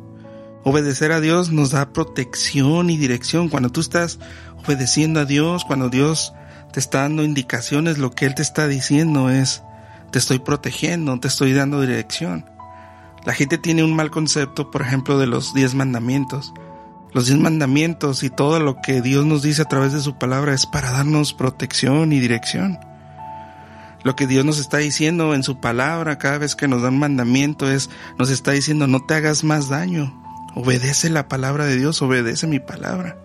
Obedecer 0.65 1.13
a 1.13 1.21
Dios 1.21 1.51
nos 1.51 1.73
da 1.73 1.93
protección 1.93 2.89
y 2.89 2.97
dirección. 2.97 3.51
Cuando 3.51 3.69
tú 3.69 3.81
estás 3.81 4.19
obedeciendo 4.65 5.21
a 5.21 5.27
Dios, 5.27 5.63
cuando 5.67 5.91
Dios 5.91 6.33
te 6.73 6.81
está 6.81 7.03
dando 7.03 7.23
indicaciones, 7.23 7.99
lo 7.99 8.13
que 8.13 8.25
Él 8.25 8.35
te 8.35 8.41
está 8.41 8.67
diciendo 8.67 9.29
es, 9.29 9.63
te 10.11 10.19
estoy 10.19 10.39
protegiendo, 10.39 11.21
te 11.21 11.29
estoy 11.29 11.53
dando 11.53 11.83
dirección. 11.83 12.47
La 13.27 13.35
gente 13.35 13.59
tiene 13.59 13.85
un 13.85 13.95
mal 13.95 14.11
concepto, 14.11 14.71
por 14.71 14.81
ejemplo, 14.81 15.19
de 15.19 15.27
los 15.27 15.53
diez 15.53 15.75
mandamientos. 15.75 16.55
Los 17.13 17.27
diez 17.27 17.39
mandamientos 17.39 18.23
y 18.23 18.31
todo 18.31 18.59
lo 18.59 18.81
que 18.81 19.03
Dios 19.03 19.27
nos 19.27 19.43
dice 19.43 19.63
a 19.63 19.67
través 19.67 19.93
de 19.93 20.01
su 20.01 20.17
palabra 20.19 20.55
es 20.55 20.65
para 20.65 20.91
darnos 20.91 21.35
protección 21.35 22.13
y 22.13 22.21
dirección. 22.21 22.79
Lo 24.03 24.17
que 24.17 24.27
Dios 24.27 24.47
nos 24.47 24.59
está 24.59 24.79
diciendo 24.79 25.35
en 25.35 25.43
su 25.43 25.61
palabra 25.61 26.19
cada 26.19 26.39
vez 26.39 26.57
que 26.57 26.69
nos 26.69 26.81
da 26.83 26.89
un 26.89 26.99
mandamiento 26.99 27.71
es, 27.71 27.91
nos 28.19 28.31
está 28.31 28.53
diciendo 28.53 28.87
no 28.87 29.01
te 29.01 29.15
hagas 29.15 29.45
más 29.45 29.69
daño, 29.69 30.24
Obedece 30.55 31.11
la 31.11 31.29
palabra 31.29 31.65
de 31.67 31.77
Dios, 31.77 32.01
obedece 32.01 32.47
mi 32.47 32.61
palabra. 32.61 33.19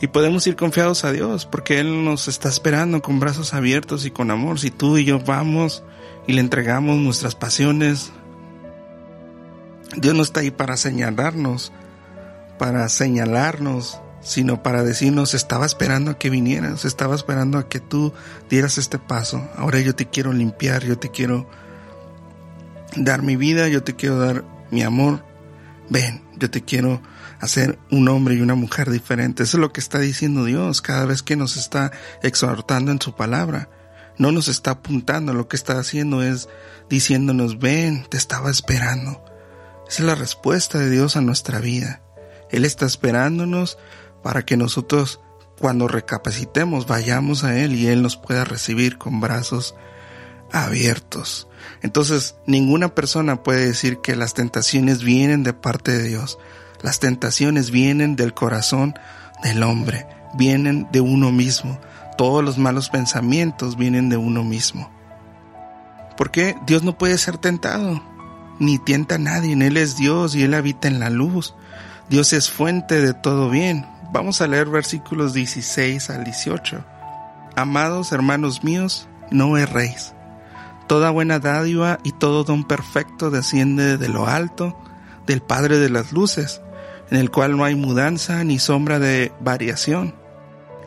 Y 0.00 0.08
podemos 0.08 0.46
ir 0.46 0.54
confiados 0.54 1.04
a 1.04 1.12
Dios 1.12 1.46
porque 1.46 1.80
Él 1.80 2.04
nos 2.04 2.28
está 2.28 2.48
esperando 2.48 3.02
con 3.02 3.20
brazos 3.20 3.54
abiertos 3.54 4.04
y 4.06 4.10
con 4.10 4.30
amor. 4.30 4.60
Si 4.60 4.70
tú 4.70 4.96
y 4.96 5.04
yo 5.04 5.18
vamos 5.18 5.82
y 6.26 6.34
le 6.34 6.40
entregamos 6.40 6.98
nuestras 6.98 7.34
pasiones, 7.34 8.12
Dios 9.96 10.14
no 10.14 10.22
está 10.22 10.40
ahí 10.40 10.50
para 10.50 10.76
señalarnos, 10.76 11.72
para 12.58 12.88
señalarnos, 12.88 14.00
sino 14.20 14.62
para 14.62 14.84
decirnos, 14.84 15.34
estaba 15.34 15.66
esperando 15.66 16.12
a 16.12 16.18
que 16.18 16.30
vinieras, 16.30 16.84
estaba 16.84 17.14
esperando 17.14 17.58
a 17.58 17.68
que 17.68 17.80
tú 17.80 18.12
dieras 18.48 18.78
este 18.78 18.98
paso. 18.98 19.48
Ahora 19.56 19.80
yo 19.80 19.94
te 19.94 20.06
quiero 20.06 20.32
limpiar, 20.32 20.84
yo 20.84 20.98
te 20.98 21.10
quiero 21.10 21.48
dar 22.96 23.22
mi 23.22 23.36
vida, 23.36 23.68
yo 23.68 23.82
te 23.82 23.96
quiero 23.96 24.18
dar 24.18 24.44
mi 24.70 24.82
amor 24.82 25.33
ven, 25.88 26.22
yo 26.36 26.50
te 26.50 26.62
quiero 26.62 27.02
hacer 27.40 27.78
un 27.90 28.08
hombre 28.08 28.34
y 28.34 28.40
una 28.40 28.54
mujer 28.54 28.90
diferentes. 28.90 29.48
Eso 29.48 29.58
es 29.58 29.60
lo 29.60 29.72
que 29.72 29.80
está 29.80 29.98
diciendo 29.98 30.44
Dios 30.44 30.80
cada 30.80 31.04
vez 31.04 31.22
que 31.22 31.36
nos 31.36 31.56
está 31.56 31.92
exhortando 32.22 32.90
en 32.90 33.00
su 33.00 33.14
palabra. 33.14 33.68
No 34.16 34.32
nos 34.32 34.48
está 34.48 34.72
apuntando, 34.72 35.34
lo 35.34 35.48
que 35.48 35.56
está 35.56 35.78
haciendo 35.78 36.22
es 36.22 36.48
diciéndonos, 36.88 37.58
ven, 37.58 38.06
te 38.08 38.16
estaba 38.16 38.50
esperando. 38.50 39.24
Esa 39.88 40.02
es 40.02 40.06
la 40.06 40.14
respuesta 40.14 40.78
de 40.78 40.90
Dios 40.90 41.16
a 41.16 41.20
nuestra 41.20 41.58
vida. 41.60 42.00
Él 42.50 42.64
está 42.64 42.86
esperándonos 42.86 43.78
para 44.22 44.44
que 44.46 44.56
nosotros 44.56 45.20
cuando 45.58 45.88
recapacitemos 45.88 46.86
vayamos 46.86 47.44
a 47.44 47.58
Él 47.58 47.74
y 47.74 47.88
Él 47.88 48.02
nos 48.02 48.16
pueda 48.16 48.44
recibir 48.44 48.98
con 48.98 49.20
brazos 49.20 49.74
abiertos. 50.52 51.48
Entonces, 51.82 52.36
ninguna 52.46 52.94
persona 52.94 53.42
puede 53.42 53.66
decir 53.66 53.98
que 53.98 54.16
las 54.16 54.34
tentaciones 54.34 55.02
vienen 55.02 55.42
de 55.42 55.52
parte 55.52 55.92
de 55.92 56.08
Dios. 56.08 56.38
Las 56.82 56.98
tentaciones 56.98 57.70
vienen 57.70 58.16
del 58.16 58.34
corazón 58.34 58.94
del 59.42 59.62
hombre, 59.62 60.06
vienen 60.34 60.88
de 60.92 61.00
uno 61.00 61.30
mismo. 61.30 61.78
Todos 62.16 62.44
los 62.44 62.58
malos 62.58 62.90
pensamientos 62.90 63.76
vienen 63.76 64.08
de 64.08 64.16
uno 64.16 64.44
mismo. 64.44 64.90
¿Por 66.16 66.30
qué 66.30 66.56
Dios 66.66 66.82
no 66.82 66.96
puede 66.96 67.18
ser 67.18 67.38
tentado? 67.38 68.02
Ni 68.58 68.78
tienta 68.78 69.16
a 69.16 69.18
nadie. 69.18 69.52
Él 69.52 69.76
es 69.76 69.96
Dios 69.96 70.34
y 70.34 70.42
Él 70.42 70.54
habita 70.54 70.88
en 70.88 71.00
la 71.00 71.10
luz. 71.10 71.54
Dios 72.08 72.32
es 72.32 72.50
fuente 72.50 73.00
de 73.00 73.14
todo 73.14 73.50
bien. 73.50 73.86
Vamos 74.12 74.40
a 74.40 74.46
leer 74.46 74.68
versículos 74.68 75.34
16 75.34 76.10
al 76.10 76.24
18. 76.24 76.84
Amados 77.56 78.12
hermanos 78.12 78.62
míos, 78.62 79.08
no 79.30 79.58
erréis 79.58 80.14
Toda 80.86 81.10
buena 81.10 81.38
dádiva 81.38 81.98
y 82.04 82.12
todo 82.12 82.44
don 82.44 82.64
perfecto 82.64 83.30
desciende 83.30 83.96
de 83.96 84.08
lo 84.08 84.26
alto, 84.26 84.78
del 85.26 85.40
Padre 85.40 85.78
de 85.78 85.88
las 85.88 86.12
Luces, 86.12 86.60
en 87.10 87.18
el 87.18 87.30
cual 87.30 87.56
no 87.56 87.64
hay 87.64 87.74
mudanza 87.74 88.44
ni 88.44 88.58
sombra 88.58 88.98
de 88.98 89.32
variación. 89.40 90.14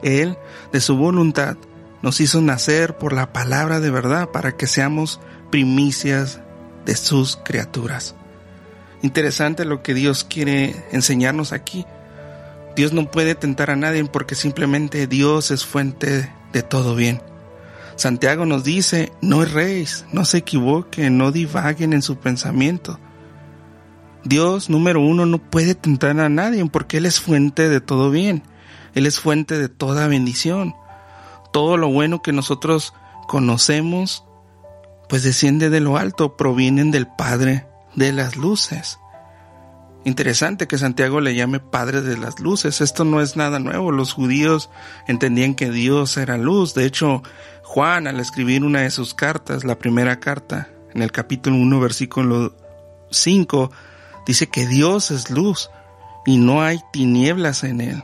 Él, 0.04 0.38
de 0.72 0.82
su 0.82 0.96
voluntad, 0.96 1.58
nos 2.02 2.22
hizo 2.22 2.42
nacer 2.42 2.98
por 2.98 3.14
la 3.14 3.34
palabra 3.34 3.80
de 3.80 3.90
verdad 3.90 4.30
para 4.30 4.56
que 4.56 4.68
seamos 4.68 5.20
primicias 5.50 6.40
de 6.86 6.96
sus 6.96 7.38
criaturas. 7.38 8.16
Interesante 9.02 9.66
lo 9.66 9.84
que 9.84 9.94
Dios 9.94 10.24
quiere 10.24 10.76
enseñarnos 10.92 11.54
aquí. 11.54 11.86
Dios 12.76 12.94
no 12.94 13.10
puede 13.10 13.36
tentar 13.36 13.72
a 13.72 13.76
nadie 13.76 14.06
porque 14.06 14.36
simplemente 14.36 15.08
Dios 15.08 15.52
es 15.52 15.66
fuente 15.66 16.32
de 16.54 16.62
todo 16.62 16.96
bien. 16.96 17.22
Santiago 17.98 18.46
nos 18.46 18.64
dice, 18.64 19.12
no 19.22 19.42
erréis, 19.42 20.06
no 20.14 20.24
se 20.24 20.38
equivoquen, 20.38 21.18
no 21.18 21.32
divaguen 21.32 21.94
en 21.94 22.04
su 22.04 22.18
pensamiento. 22.18 23.00
Dios, 24.24 24.70
número 24.70 25.02
uno, 25.02 25.26
no 25.26 25.40
puede 25.40 25.74
tentar 25.74 26.20
a 26.20 26.30
nadie 26.30 26.64
porque 26.68 26.98
Él 26.98 27.08
es 27.08 27.20
fuente 27.20 27.70
de 27.70 27.82
todo 27.82 28.12
bien. 28.12 28.44
Él 28.94 29.06
es 29.06 29.20
fuente 29.20 29.58
de 29.58 29.68
toda 29.68 30.08
bendición. 30.08 30.76
Todo 31.52 31.78
lo 31.78 31.90
bueno 31.90 32.22
que 32.22 32.34
nosotros 32.34 32.94
conocemos, 33.28 34.24
pues 35.10 35.24
desciende 35.24 35.70
de 35.70 35.80
lo 35.80 35.98
alto, 35.98 36.38
provienen 36.38 36.92
del 36.92 37.08
Padre 37.08 37.68
de 37.96 38.14
las 38.14 38.36
luces. 38.36 39.00
Interesante 40.08 40.70
que 40.70 40.78
Santiago 40.78 41.20
le 41.20 41.36
llame 41.36 41.60
Padre 41.60 42.02
de 42.02 42.18
las 42.18 42.40
Luces. 42.40 42.80
Esto 42.80 43.04
no 43.04 43.20
es 43.20 43.36
nada 43.36 43.60
nuevo. 43.60 43.92
Los 43.92 44.14
judíos 44.14 44.70
entendían 45.06 45.54
que 45.54 45.70
Dios 45.70 46.16
era 46.16 46.38
luz. 46.38 46.74
De 46.74 46.86
hecho, 46.86 47.24
Juan, 47.64 48.08
al 48.08 48.22
escribir 48.22 48.64
una 48.64 48.84
de 48.84 48.90
sus 48.90 49.14
cartas, 49.14 49.66
la 49.66 49.78
primera 49.78 50.22
carta, 50.22 50.70
en 50.94 51.02
el 51.02 51.12
capítulo 51.12 51.58
1, 51.58 51.82
versículo 51.82 52.56
5, 53.12 53.70
dice 54.26 54.48
que 54.48 54.66
Dios 54.66 55.12
es 55.12 55.30
luz 55.30 55.70
y 56.26 56.38
no 56.38 56.62
hay 56.62 56.80
tinieblas 56.94 57.66
en 57.66 57.82
él. 57.82 58.04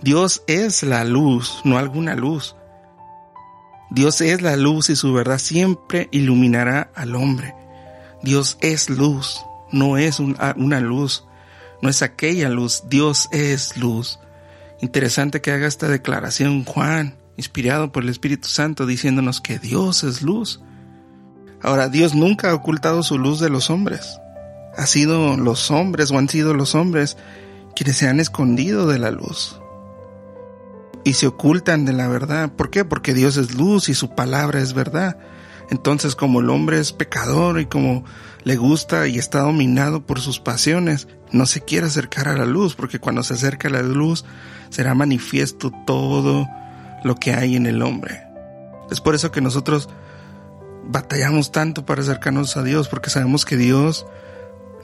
Dios 0.00 0.42
es 0.46 0.82
la 0.82 1.04
luz, 1.04 1.60
no 1.64 1.76
alguna 1.76 2.14
luz. 2.14 2.56
Dios 3.90 4.22
es 4.22 4.40
la 4.40 4.56
luz 4.56 4.88
y 4.88 4.96
su 4.96 5.12
verdad 5.12 5.36
siempre 5.36 6.08
iluminará 6.12 6.90
al 6.94 7.14
hombre. 7.14 7.54
Dios 8.22 8.56
es 8.62 8.88
luz, 8.88 9.44
no 9.72 9.96
es 9.96 10.20
una 10.20 10.80
luz, 10.80 11.24
no 11.82 11.88
es 11.88 12.02
aquella 12.02 12.48
luz, 12.48 12.84
Dios 12.88 13.28
es 13.32 13.76
luz. 13.76 14.18
Interesante 14.80 15.40
que 15.40 15.52
haga 15.52 15.66
esta 15.66 15.88
declaración 15.88 16.64
Juan 16.64 17.16
inspirado 17.36 17.90
por 17.90 18.02
el 18.02 18.10
Espíritu 18.10 18.48
Santo, 18.48 18.86
diciéndonos 18.86 19.40
que 19.40 19.58
Dios 19.58 20.04
es 20.04 20.22
luz. 20.22 20.60
Ahora, 21.62 21.88
Dios 21.88 22.14
nunca 22.14 22.50
ha 22.50 22.54
ocultado 22.54 23.02
su 23.02 23.18
luz 23.18 23.40
de 23.40 23.50
los 23.50 23.70
hombres. 23.70 24.20
Ha 24.76 24.86
sido 24.86 25.36
los 25.36 25.70
hombres 25.70 26.10
o 26.10 26.18
han 26.18 26.28
sido 26.28 26.54
los 26.54 26.74
hombres 26.74 27.16
quienes 27.74 27.96
se 27.96 28.08
han 28.08 28.20
escondido 28.20 28.86
de 28.86 28.98
la 28.98 29.10
luz 29.10 29.60
y 31.04 31.12
se 31.12 31.26
ocultan 31.26 31.84
de 31.84 31.92
la 31.92 32.08
verdad. 32.08 32.50
¿Por 32.50 32.70
qué? 32.70 32.84
Porque 32.84 33.14
Dios 33.14 33.36
es 33.36 33.54
luz 33.54 33.88
y 33.88 33.94
su 33.94 34.14
palabra 34.14 34.60
es 34.60 34.72
verdad. 34.72 35.16
Entonces, 35.70 36.14
como 36.14 36.40
el 36.40 36.50
hombre 36.50 36.78
es 36.78 36.92
pecador 36.92 37.60
y 37.60 37.66
como 37.66 38.04
le 38.42 38.56
gusta 38.56 39.08
y 39.08 39.18
está 39.18 39.40
dominado 39.40 40.04
por 40.04 40.20
sus 40.20 40.38
pasiones, 40.38 41.08
no 41.32 41.46
se 41.46 41.62
quiere 41.62 41.86
acercar 41.86 42.28
a 42.28 42.36
la 42.36 42.44
luz, 42.44 42.74
porque 42.74 42.98
cuando 42.98 43.22
se 43.22 43.34
acerca 43.34 43.68
a 43.68 43.72
la 43.72 43.82
luz 43.82 44.24
será 44.70 44.94
manifiesto 44.94 45.72
todo 45.86 46.48
lo 47.02 47.14
que 47.16 47.32
hay 47.32 47.56
en 47.56 47.66
el 47.66 47.82
hombre. 47.82 48.22
Es 48.90 49.00
por 49.00 49.14
eso 49.14 49.30
que 49.30 49.40
nosotros 49.40 49.88
batallamos 50.86 51.52
tanto 51.52 51.86
para 51.86 52.02
acercarnos 52.02 52.56
a 52.56 52.62
Dios, 52.62 52.88
porque 52.88 53.10
sabemos 53.10 53.44
que 53.44 53.56
Dios 53.56 54.06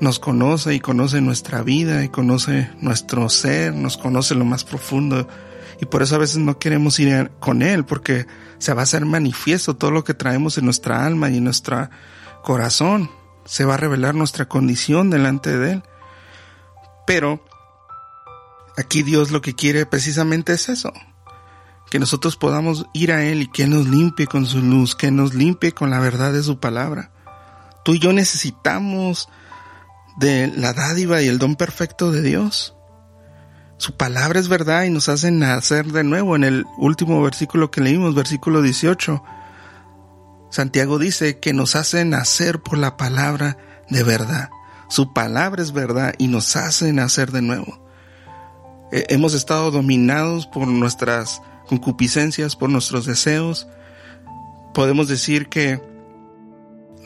nos 0.00 0.18
conoce 0.18 0.75
y 0.75 0.80
conoce 0.80 1.20
nuestra 1.20 1.62
vida 1.62 2.02
y 2.02 2.08
conoce 2.08 2.70
nuestro 2.80 3.28
ser, 3.28 3.75
nos 3.75 3.99
conoce 3.99 4.34
lo 4.34 4.44
más 4.44 4.64
profundo. 4.64 5.28
Y 5.80 5.87
por 5.87 6.02
eso 6.02 6.16
a 6.16 6.18
veces 6.18 6.38
no 6.38 6.58
queremos 6.58 6.99
ir 7.00 7.30
con 7.40 7.62
Él, 7.62 7.84
porque 7.84 8.26
se 8.58 8.75
va 8.75 8.82
a 8.82 8.84
hacer 8.84 9.06
manifiesto 9.06 9.76
todo 9.76 9.90
lo 9.90 10.04
que 10.04 10.14
traemos 10.14 10.58
en 10.58 10.66
nuestra 10.66 11.06
alma 11.06 11.30
y 11.30 11.38
en 11.38 11.44
nuestro 11.44 11.88
corazón. 12.42 13.10
Se 13.46 13.64
va 13.64 13.75
a 13.75 13.78
revelar 13.78 14.14
nuestra 14.14 14.46
condición 14.46 15.08
delante 15.08 15.56
de 15.56 15.72
Él. 15.72 15.82
Pero 17.06 17.42
aquí 18.76 19.02
Dios 19.02 19.30
lo 19.30 19.40
que 19.40 19.54
quiere 19.54 19.87
precisamente 19.87 20.52
es 20.52 20.68
eso, 20.68 20.92
que 21.90 21.99
nosotros 21.99 22.37
podamos 22.37 22.87
ir 22.92 23.12
a 23.12 23.25
Él 23.25 23.42
y 23.42 23.46
que 23.49 23.66
nos 23.66 23.88
limpie 23.88 24.26
con 24.26 24.46
su 24.46 24.60
luz, 24.60 24.94
que 24.94 25.10
nos 25.10 25.34
limpie 25.34 25.72
con 25.72 25.90
la 25.90 25.99
verdad 25.99 26.32
de 26.32 26.42
su 26.42 26.60
palabra. 26.60 27.10
Tú 27.84 27.94
y 27.94 27.99
yo 27.99 28.12
necesitamos 28.12 29.28
de 30.18 30.52
la 30.54 30.75
dádiva 30.75 31.22
y 31.22 31.28
el 31.28 31.38
don 31.38 31.56
perfecto 31.56 32.12
de 32.12 32.22
Dios. 32.22 32.75
Su 33.80 33.96
palabra 33.96 34.38
es 34.38 34.49
verdad 34.49 34.84
y 34.84 34.90
nos 34.90 35.08
hace 35.08 35.30
nacer 35.30 35.87
de 35.87 36.04
nuevo. 36.04 36.37
En 36.37 36.44
el 36.44 36.66
último 36.76 37.22
versículo 37.22 37.70
que 37.70 37.80
leímos, 37.80 38.14
versículo 38.14 38.60
18, 38.60 39.25
Santiago 40.50 40.99
dice 40.99 41.38
que 41.38 41.54
nos 41.54 41.76
hace 41.76 42.04
nacer 42.04 42.60
por 42.60 42.76
la 42.76 42.99
palabra 42.99 43.56
de 43.88 44.02
verdad. 44.02 44.50
Su 44.90 45.14
palabra 45.14 45.62
es 45.62 45.72
verdad 45.72 46.12
y 46.18 46.28
nos 46.28 46.56
hace 46.56 46.92
nacer 46.92 47.32
de 47.32 47.40
nuevo. 47.40 47.82
Hemos 48.92 49.32
estado 49.32 49.70
dominados 49.70 50.46
por 50.46 50.68
nuestras 50.68 51.40
concupiscencias, 51.66 52.56
por 52.56 52.68
nuestros 52.68 53.06
deseos. 53.06 53.66
Podemos 54.75 55.08
decir 55.08 55.49
que 55.49 55.82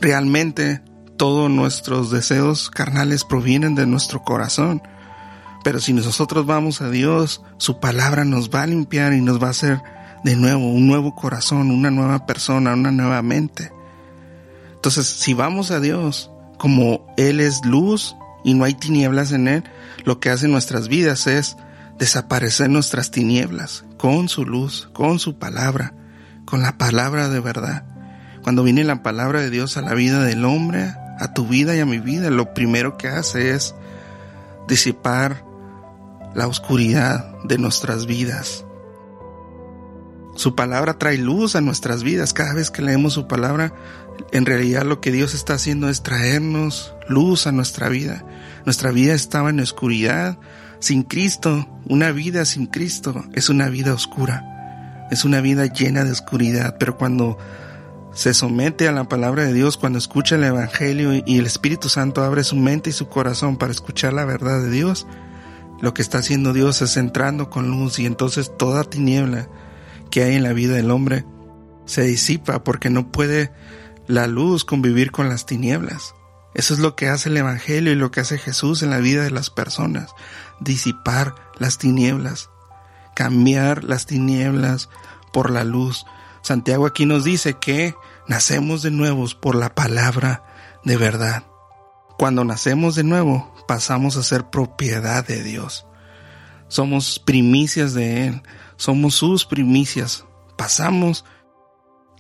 realmente 0.01 0.83
todos 1.17 1.49
nuestros 1.49 2.11
deseos 2.11 2.69
carnales 2.69 3.23
provienen 3.23 3.77
de 3.77 3.87
nuestro 3.87 4.25
corazón. 4.25 4.83
Pero 5.65 5.81
si 5.81 5.95
nosotros 5.95 6.45
vamos 6.45 6.83
a 6.83 6.91
Dios, 6.91 7.43
su 7.57 7.81
palabra 7.81 8.27
nos 8.27 8.51
va 8.51 8.63
a 8.63 8.67
limpiar 8.67 9.15
y 9.15 9.23
nos 9.23 9.43
va 9.43 9.49
a 9.49 9.51
hacer 9.51 9.81
de 10.23 10.37
nuevo 10.37 10.71
un 10.71 10.87
nuevo 10.87 11.15
corazón, 11.15 11.71
una 11.71 11.91
nueva 11.91 12.27
persona, 12.27 12.75
una 12.75 12.93
nueva 12.93 13.23
mente. 13.23 13.73
Entonces, 14.75 15.07
si 15.07 15.33
vamos 15.33 15.71
a 15.71 15.81
Dios, 15.81 16.31
como 16.59 17.07
Él 17.17 17.41
es 17.41 17.65
luz 17.65 18.15
y 18.45 18.53
no 18.53 18.65
hay 18.65 18.75
tinieblas 18.75 19.33
en 19.33 19.49
Él, 19.49 19.65
lo 20.05 20.21
que 20.21 20.29
hace 20.29 20.49
nuestras 20.49 20.89
vidas 20.89 21.27
es 21.27 21.57
desaparecer 21.99 22.69
nuestras 22.69 23.11
tinieblas 23.11 23.85
con 23.97 24.29
su 24.29 24.45
luz, 24.45 24.91
con 24.93 25.19
su 25.19 25.39
palabra, 25.39 25.95
con 26.45 26.61
la 26.61 26.77
palabra 26.77 27.31
de 27.31 27.41
verdad. 27.41 27.87
Cuando 28.43 28.63
viene 28.63 28.85
la 28.85 29.03
palabra 29.03 29.41
de 29.41 29.49
Dios 29.49 29.79
a 29.79 29.81
la 29.81 29.95
vida 29.95 30.23
del 30.23 30.45
hombre, 30.45 30.93
a 31.19 31.33
tu 31.33 31.47
vida 31.47 31.75
y 31.75 31.81
a 31.81 31.87
mi 31.87 32.01
vida, 32.01 32.29
lo 32.29 32.53
primero 32.53 32.99
que 32.99 33.09
hace 33.09 33.55
es 33.55 33.75
disipar 34.69 35.45
la 36.35 36.47
oscuridad 36.47 37.39
de 37.45 37.59
nuestras 37.59 38.07
vidas. 38.07 38.65
Su 40.37 40.57
palabra 40.57 40.99
trae 40.99 41.17
luz 41.17 41.55
a 41.55 41.61
nuestras 41.61 42.03
vidas. 42.03 42.33
Cada 42.33 42.55
vez 42.55 42.71
que 42.71 42.83
leemos 42.83 43.13
su 43.13 43.29
palabra, 43.29 43.73
en 44.33 44.47
realidad 44.47 44.85
lo 44.85 45.01
que 45.01 45.13
Dios 45.13 45.33
está 45.33 45.55
haciendo 45.55 45.89
es 45.89 46.03
traernos 46.03 46.95
luz 47.09 47.47
a 47.47 47.53
nuestra 47.53 47.89
vida. 47.89 48.25
Nuestra 48.65 48.91
vida 48.91 49.15
estaba 49.15 49.51
en 49.51 49.61
oscuridad, 49.61 50.39
sin 50.81 51.03
Cristo, 51.05 51.69
una 51.87 52.11
vida 52.11 52.45
sin 52.45 52.67
Cristo 52.67 53.25
es 53.33 53.49
una 53.49 53.69
vida 53.69 53.95
oscura, 53.95 55.09
es 55.11 55.25
una 55.25 55.41
vida 55.41 55.67
llena 55.67 56.05
de 56.05 56.13
oscuridad, 56.13 56.77
pero 56.79 56.99
cuando 56.99 57.39
se 58.13 58.35
somete 58.35 58.87
a 58.87 58.93
la 58.93 59.09
palabra 59.09 59.45
de 59.45 59.53
Dios, 59.53 59.77
cuando 59.77 59.99
escucha 59.99 60.35
el 60.35 60.45
Evangelio 60.45 61.15
y 61.25 61.39
el 61.39 61.47
Espíritu 61.47 61.89
Santo 61.89 62.23
abre 62.23 62.45
su 62.45 62.57
mente 62.57 62.91
y 62.91 62.93
su 62.93 63.09
corazón 63.09 63.57
para 63.57 63.73
escuchar 63.73 64.13
la 64.13 64.25
verdad 64.25 64.61
de 64.61 64.71
Dios, 64.71 65.07
lo 65.81 65.95
que 65.95 66.03
está 66.03 66.19
haciendo 66.19 66.53
Dios 66.53 66.83
es 66.83 66.97
entrando 66.97 67.51
con 67.51 67.71
luz 67.71 67.99
y 67.99 68.07
entonces 68.07 68.53
toda 68.57 68.85
tiniebla 68.85 69.49
que 70.11 70.23
hay 70.23 70.37
en 70.37 70.43
la 70.43 70.53
vida 70.53 70.75
del 70.77 70.91
hombre 70.91 71.25
se 71.87 72.03
disipa 72.03 72.65
porque 72.65 72.91
no 72.91 73.11
puede 73.11 73.53
la 74.07 74.27
luz 74.27 74.65
convivir 74.65 75.11
con 75.11 75.29
las 75.29 75.47
tinieblas. 75.47 76.15
Eso 76.55 76.75
es 76.75 76.81
lo 76.81 76.95
que 76.95 77.09
hace 77.09 77.29
el 77.29 77.37
Evangelio 77.37 77.93
y 77.93 77.97
lo 77.97 78.11
que 78.11 78.21
hace 78.21 78.39
Jesús 78.39 78.83
en 78.83 78.91
la 78.91 78.99
vida 78.99 79.25
de 79.25 79.31
las 79.31 79.51
personas 79.51 80.15
disipar 80.61 81.35
las 81.59 81.79
tinieblas, 81.79 82.51
cambiar 83.15 83.85
las 83.85 84.07
tinieblas 84.07 84.89
por 85.33 85.51
la 85.51 85.65
luz. 85.65 86.07
Santiago 86.43 86.87
aquí 86.87 87.07
nos 87.07 87.25
dice 87.25 87.55
que 87.55 87.95
nacemos 88.29 88.83
de 88.83 88.91
nuevo 88.91 89.27
por 89.41 89.55
la 89.55 89.75
palabra 89.75 90.45
de 90.85 90.97
verdad. 90.97 91.45
Cuando 92.19 92.45
nacemos 92.45 92.95
de 92.95 93.05
nuevo, 93.05 93.54
pasamos 93.67 94.17
a 94.17 94.23
ser 94.23 94.51
propiedad 94.51 95.27
de 95.27 95.43
Dios. 95.43 95.87
Somos 96.69 97.19
primicias 97.19 97.95
de 97.95 98.27
Él, 98.29 98.43
somos 98.77 99.15
sus 99.15 99.45
primicias. 99.45 100.25
Pasamos 100.57 101.25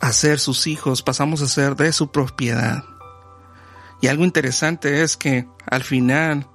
a 0.00 0.12
ser 0.12 0.38
sus 0.38 0.66
hijos, 0.66 1.02
pasamos 1.02 1.40
a 1.42 1.48
ser 1.48 1.76
de 1.76 1.92
su 1.92 2.10
propiedad. 2.10 2.84
Y 4.00 4.08
algo 4.08 4.24
interesante 4.24 5.02
es 5.02 5.16
que 5.16 5.48
al 5.66 5.82
final 5.82 6.46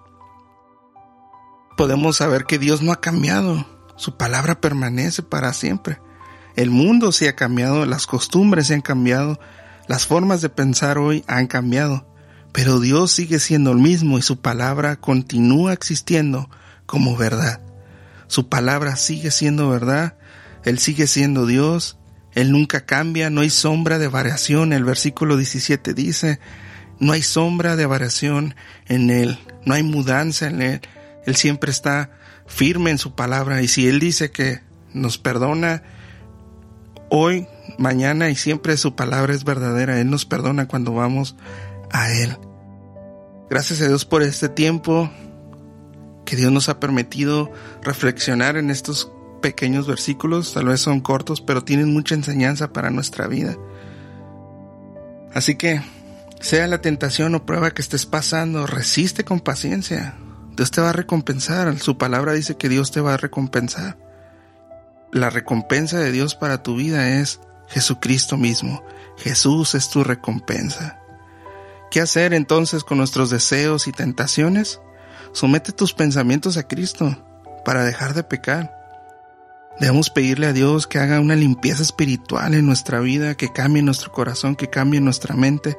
podemos 1.78 2.18
saber 2.18 2.46
que 2.46 2.60
Dios 2.60 2.82
no 2.82 2.92
ha 2.92 3.02
cambiado. 3.02 3.66
Su 3.96 4.18
palabra 4.18 4.62
permanece 4.62 5.24
para 5.24 5.54
siempre. 5.54 6.00
El 6.56 6.70
mundo 6.70 7.12
se 7.12 7.30
ha 7.30 7.36
cambiado, 7.36 7.86
las 7.86 8.06
costumbres 8.06 8.68
se 8.68 8.74
han 8.74 8.82
cambiado, 8.82 9.40
las 9.88 10.06
formas 10.06 10.42
de 10.42 10.50
pensar 10.50 10.98
hoy 10.98 11.24
han 11.28 11.48
cambiado, 11.48 12.06
pero 12.52 12.80
Dios 12.80 13.12
sigue 13.12 13.40
siendo 13.40 13.72
el 13.72 13.78
mismo 13.78 14.18
y 14.18 14.22
su 14.22 14.40
palabra 14.42 14.96
continúa 14.96 15.74
existiendo 15.74 16.50
como 16.86 17.16
verdad. 17.16 17.62
Su 18.28 18.50
palabra 18.50 18.96
sigue 18.96 19.32
siendo 19.32 19.70
verdad, 19.70 20.16
Él 20.64 20.80
sigue 20.80 21.08
siendo 21.08 21.46
Dios, 21.46 21.98
Él 22.34 22.52
nunca 22.52 22.86
cambia, 22.86 23.30
no 23.30 23.42
hay 23.42 23.50
sombra 23.50 24.00
de 24.00 24.08
variación. 24.08 24.74
El 24.74 24.84
versículo 24.84 25.38
17 25.38 25.94
dice, 25.94 26.40
no 27.00 27.14
hay 27.14 27.22
sombra 27.22 27.76
de 27.76 27.86
variación 27.86 28.56
en 28.88 29.10
Él, 29.10 29.40
no 29.66 29.74
hay 29.74 29.84
mudanza 29.84 30.48
en 30.48 30.62
Él. 30.62 30.82
Él 31.26 31.36
siempre 31.36 31.72
está 31.72 32.12
firme 32.46 32.92
en 32.92 32.98
su 32.98 33.16
palabra 33.16 33.62
y 33.62 33.68
si 33.68 33.88
Él 33.88 34.00
dice 34.00 34.32
que 34.32 34.62
nos 34.94 35.18
perdona 35.18 35.84
hoy, 37.10 37.48
mañana 37.78 38.30
y 38.30 38.36
siempre 38.36 38.78
su 38.78 38.96
palabra 38.96 39.34
es 39.34 39.44
verdadera, 39.44 40.00
Él 40.00 40.10
nos 40.10 40.26
perdona 40.26 40.68
cuando 40.68 40.94
vamos 40.94 41.36
a 41.92 42.12
Él. 42.12 42.38
Gracias 43.50 43.82
a 43.82 43.88
Dios 43.88 44.06
por 44.06 44.22
este 44.22 44.50
tiempo 44.50 45.10
que 46.26 46.36
Dios 46.36 46.52
nos 46.52 46.70
ha 46.70 46.80
permitido 46.80 47.52
reflexionar 47.82 48.58
en 48.58 48.70
estos 48.70 49.12
pequeños 49.42 49.88
versículos, 49.88 50.54
tal 50.54 50.66
vez 50.66 50.82
son 50.82 51.02
cortos, 51.02 51.42
pero 51.42 51.64
tienen 51.64 51.92
mucha 51.92 52.14
enseñanza 52.14 52.72
para 52.72 52.92
nuestra 52.92 53.28
vida. 53.28 53.58
Así 55.34 55.56
que, 55.56 55.82
sea 56.40 56.68
la 56.68 56.82
tentación 56.82 57.36
o 57.36 57.46
prueba 57.46 57.72
que 57.72 57.82
estés 57.82 58.06
pasando, 58.06 58.68
resiste 58.68 59.24
con 59.24 59.40
paciencia. 59.40 60.16
Dios 60.56 60.72
te 60.72 60.82
va 60.82 60.90
a 60.90 60.94
recompensar. 60.94 61.78
Su 61.80 61.98
palabra 61.98 62.34
dice 62.34 62.58
que 62.58 62.70
Dios 62.70 62.92
te 62.92 63.02
va 63.02 63.16
a 63.16 63.18
recompensar. 63.18 63.98
La 65.12 65.30
recompensa 65.30 66.00
de 66.00 66.12
Dios 66.12 66.36
para 66.36 66.64
tu 66.64 66.76
vida 66.76 67.20
es 67.20 67.40
Jesucristo 67.68 68.38
mismo. 68.38 68.84
Jesús 69.18 69.76
es 69.76 69.90
tu 69.90 70.04
recompensa. 70.04 70.99
¿Qué 71.92 72.02
hacer 72.02 72.34
entonces 72.34 72.84
con 72.84 73.00
nuestros 73.00 73.32
deseos 73.32 73.88
y 73.88 73.92
tentaciones? 73.92 74.80
Somete 75.32 75.72
tus 75.72 75.94
pensamientos 75.94 76.58
a 76.58 76.68
Cristo 76.68 77.18
para 77.66 77.84
dejar 77.84 78.14
de 78.14 78.24
pecar. 78.24 78.76
Debemos 79.80 80.10
pedirle 80.10 80.46
a 80.48 80.54
Dios 80.54 80.86
que 80.86 81.00
haga 81.00 81.20
una 81.20 81.36
limpieza 81.36 81.82
espiritual 81.82 82.54
en 82.54 82.66
nuestra 82.66 83.00
vida, 83.00 83.36
que 83.36 83.52
cambie 83.52 83.82
nuestro 83.82 84.12
corazón, 84.12 84.56
que 84.56 84.70
cambie 84.70 85.02
nuestra 85.02 85.36
mente. 85.36 85.78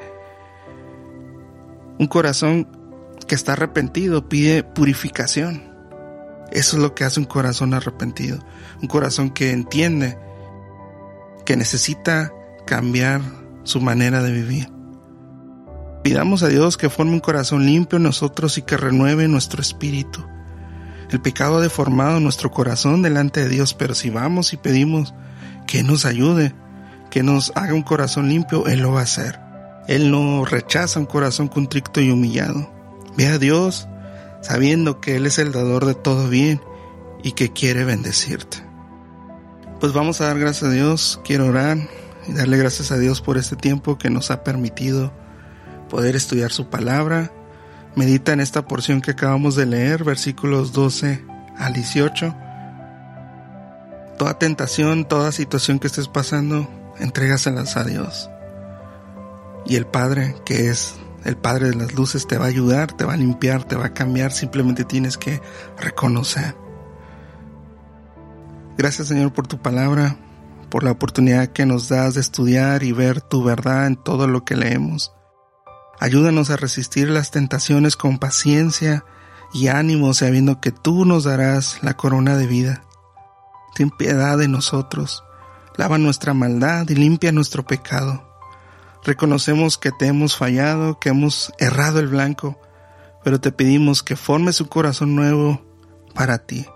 Un 1.99 2.07
corazón 2.07 2.67
que 3.29 3.35
está 3.37 3.53
arrepentido 3.53 4.29
pide 4.29 4.65
purificación. 4.65 5.71
Eso 6.51 6.77
es 6.77 6.83
lo 6.83 6.95
que 6.95 7.05
hace 7.05 7.21
un 7.21 7.27
corazón 7.27 7.73
arrepentido. 7.75 8.39
Un 8.83 8.89
corazón 8.89 9.31
que 9.31 9.53
entiende 9.53 10.19
que 11.45 11.57
necesita 11.57 12.33
cambiar 12.67 13.21
su 13.63 13.81
manera 13.81 14.23
de 14.23 14.33
vivir. 14.33 14.80
Pidamos 16.03 16.43
a 16.43 16.49
Dios 16.49 16.77
que 16.77 16.89
forme 16.89 17.13
un 17.13 17.21
corazón 17.21 17.67
limpio 17.67 17.99
en 17.99 18.05
nosotros 18.05 18.57
y 18.57 18.63
que 18.63 18.77
renueve 18.77 19.29
nuestro 19.29 19.61
espíritu. 19.61 20.25
El 21.11 21.21
pecado 21.21 21.59
ha 21.59 21.61
deformado 21.61 22.21
nuestro 22.21 22.51
corazón 22.51 23.03
delante 23.03 23.41
de 23.41 23.49
Dios, 23.49 23.75
pero 23.75 23.95
si 23.95 24.11
vamos 24.11 24.53
y 24.53 24.57
pedimos 24.57 25.13
que 25.67 25.83
nos 25.83 26.07
ayude, 26.07 26.55
que 27.11 27.23
nos 27.23 27.53
haga 27.55 27.75
un 27.75 27.83
corazón 27.83 28.29
limpio, 28.29 28.67
Él 28.67 28.81
lo 28.81 28.93
va 28.93 29.01
a 29.01 29.05
hacer. 29.05 29.41
Él 29.89 30.11
no 30.11 30.45
rechaza 30.45 31.01
un 31.01 31.07
corazón 31.07 31.49
contrito 31.49 32.01
y 32.01 32.11
humillado. 32.11 32.71
Ve 33.17 33.27
a 33.27 33.39
Dios 33.39 33.89
sabiendo 34.41 35.01
que 35.01 35.17
Él 35.17 35.27
es 35.27 35.39
el 35.39 35.53
dador 35.53 35.85
de 35.85 35.95
todo 35.95 36.29
bien 36.29 36.63
y 37.23 37.33
que 37.33 37.53
quiere 37.53 37.85
bendecirte. 37.85 38.59
Pues 39.81 39.93
vamos 39.93 40.21
a 40.21 40.27
dar 40.27 40.39
gracias 40.39 40.71
a 40.71 40.73
Dios, 40.73 41.21
quiero 41.25 41.47
orar 41.47 41.79
y 42.29 42.33
darle 42.33 42.57
gracias 42.57 42.93
a 42.93 42.99
Dios 42.99 43.21
por 43.21 43.37
este 43.37 43.57
tiempo 43.57 43.99
que 43.99 44.11
nos 44.11 44.31
ha 44.31 44.45
permitido 44.45 45.13
poder 45.91 46.17
estudiar 46.17 46.53
su 46.53 46.71
palabra. 46.71 47.31
Medita 47.95 48.33
en 48.33 48.41
esta 48.41 48.65
porción 48.65 49.03
que 49.03 49.11
acabamos 49.11 49.57
de 49.57 49.67
leer, 49.67 50.05
versículos 50.05 50.73
12 50.73 51.23
al 51.59 51.75
18. 51.75 52.35
Toda 54.17 54.39
tentación, 54.39 55.07
toda 55.07 55.33
situación 55.33 55.79
que 55.79 55.89
estés 55.89 56.09
pasando, 56.09 56.71
entrégaselas 56.99 57.77
a 57.77 57.85
Dios. 57.85 58.31
Y 59.67 59.77
el 59.77 59.87
Padre, 59.87 60.37
que 60.47 60.71
es 60.71 60.95
el 61.25 61.37
Padre 61.37 61.71
de 61.71 61.77
las 61.77 61.95
luces, 61.95 62.27
te 62.27 62.39
va 62.39 62.47
a 62.47 62.49
ayudar, 62.49 62.93
te 62.93 63.05
va 63.05 63.13
a 63.13 63.19
limpiar, 63.19 63.65
te 63.65 63.77
va 63.77 63.87
a 63.87 63.95
cambiar. 63.95 64.33
Simplemente 64.33 64.85
tienes 64.85 65.19
que 65.19 65.43
reconocer. 65.79 66.55
Gracias 68.79 69.09
Señor 69.09 69.33
por 69.35 69.47
tu 69.47 69.61
palabra, 69.61 70.17
por 70.71 70.85
la 70.85 70.93
oportunidad 70.93 71.49
que 71.49 71.67
nos 71.67 71.89
das 71.91 72.15
de 72.15 72.23
estudiar 72.23 72.83
y 72.83 72.93
ver 72.93 73.21
tu 73.21 73.45
verdad 73.45 73.87
en 73.87 73.97
todo 73.97 74.27
lo 74.27 74.45
que 74.45 74.57
leemos. 74.57 75.13
Ayúdanos 76.01 76.49
a 76.49 76.57
resistir 76.57 77.11
las 77.11 77.31
tentaciones 77.31 77.95
con 77.95 78.19
paciencia 78.19 79.05
y 79.53 79.69
ánimo, 79.69 80.15
sabiendo 80.15 80.59
que 80.59 80.73
tú 80.73 81.05
nos 81.05 81.25
darás 81.25 81.83
la 81.83 81.95
corona 81.95 82.39
de 82.39 82.47
vida. 82.47 82.83
Ten 83.75 83.91
piedad 83.91 84.39
de 84.39 84.49
nosotros, 84.49 85.23
lava 85.77 85.99
nuestra 85.99 86.33
maldad 86.33 86.89
y 86.89 86.95
limpia 86.95 87.33
nuestro 87.33 87.67
pecado. 87.67 88.27
Reconocemos 89.05 89.77
que 89.77 89.93
te 89.93 90.07
hemos 90.07 90.39
fallado, 90.39 90.99
que 90.99 91.11
hemos 91.11 91.53
errado 91.59 92.01
el 92.01 92.09
blanco, 92.09 92.59
pero 93.23 93.39
te 93.39 93.53
pedimos 93.53 94.03
que 94.03 94.17
formes 94.17 94.59
un 94.63 94.69
corazón 94.69 95.15
nuevo 95.15 95.61
para 96.15 96.39
ti. 96.39 96.67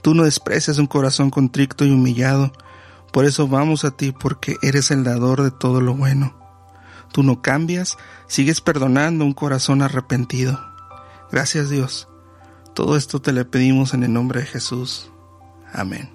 Tú 0.00 0.14
no 0.14 0.24
desprecias 0.24 0.78
un 0.78 0.86
corazón 0.86 1.28
contrito 1.28 1.84
y 1.84 1.90
humillado, 1.90 2.52
por 3.12 3.26
eso 3.26 3.48
vamos 3.48 3.84
a 3.84 3.90
ti 3.90 4.12
porque 4.12 4.56
eres 4.62 4.90
el 4.90 5.04
dador 5.04 5.42
de 5.42 5.50
todo 5.50 5.82
lo 5.82 5.94
bueno. 5.94 6.43
Tú 7.14 7.22
no 7.22 7.40
cambias, 7.42 7.96
sigues 8.26 8.60
perdonando 8.60 9.24
un 9.24 9.34
corazón 9.34 9.82
arrepentido. 9.82 10.58
Gracias 11.30 11.70
Dios. 11.70 12.08
Todo 12.74 12.96
esto 12.96 13.22
te 13.22 13.32
le 13.32 13.44
pedimos 13.44 13.94
en 13.94 14.02
el 14.02 14.12
nombre 14.12 14.40
de 14.40 14.46
Jesús. 14.46 15.12
Amén. 15.72 16.12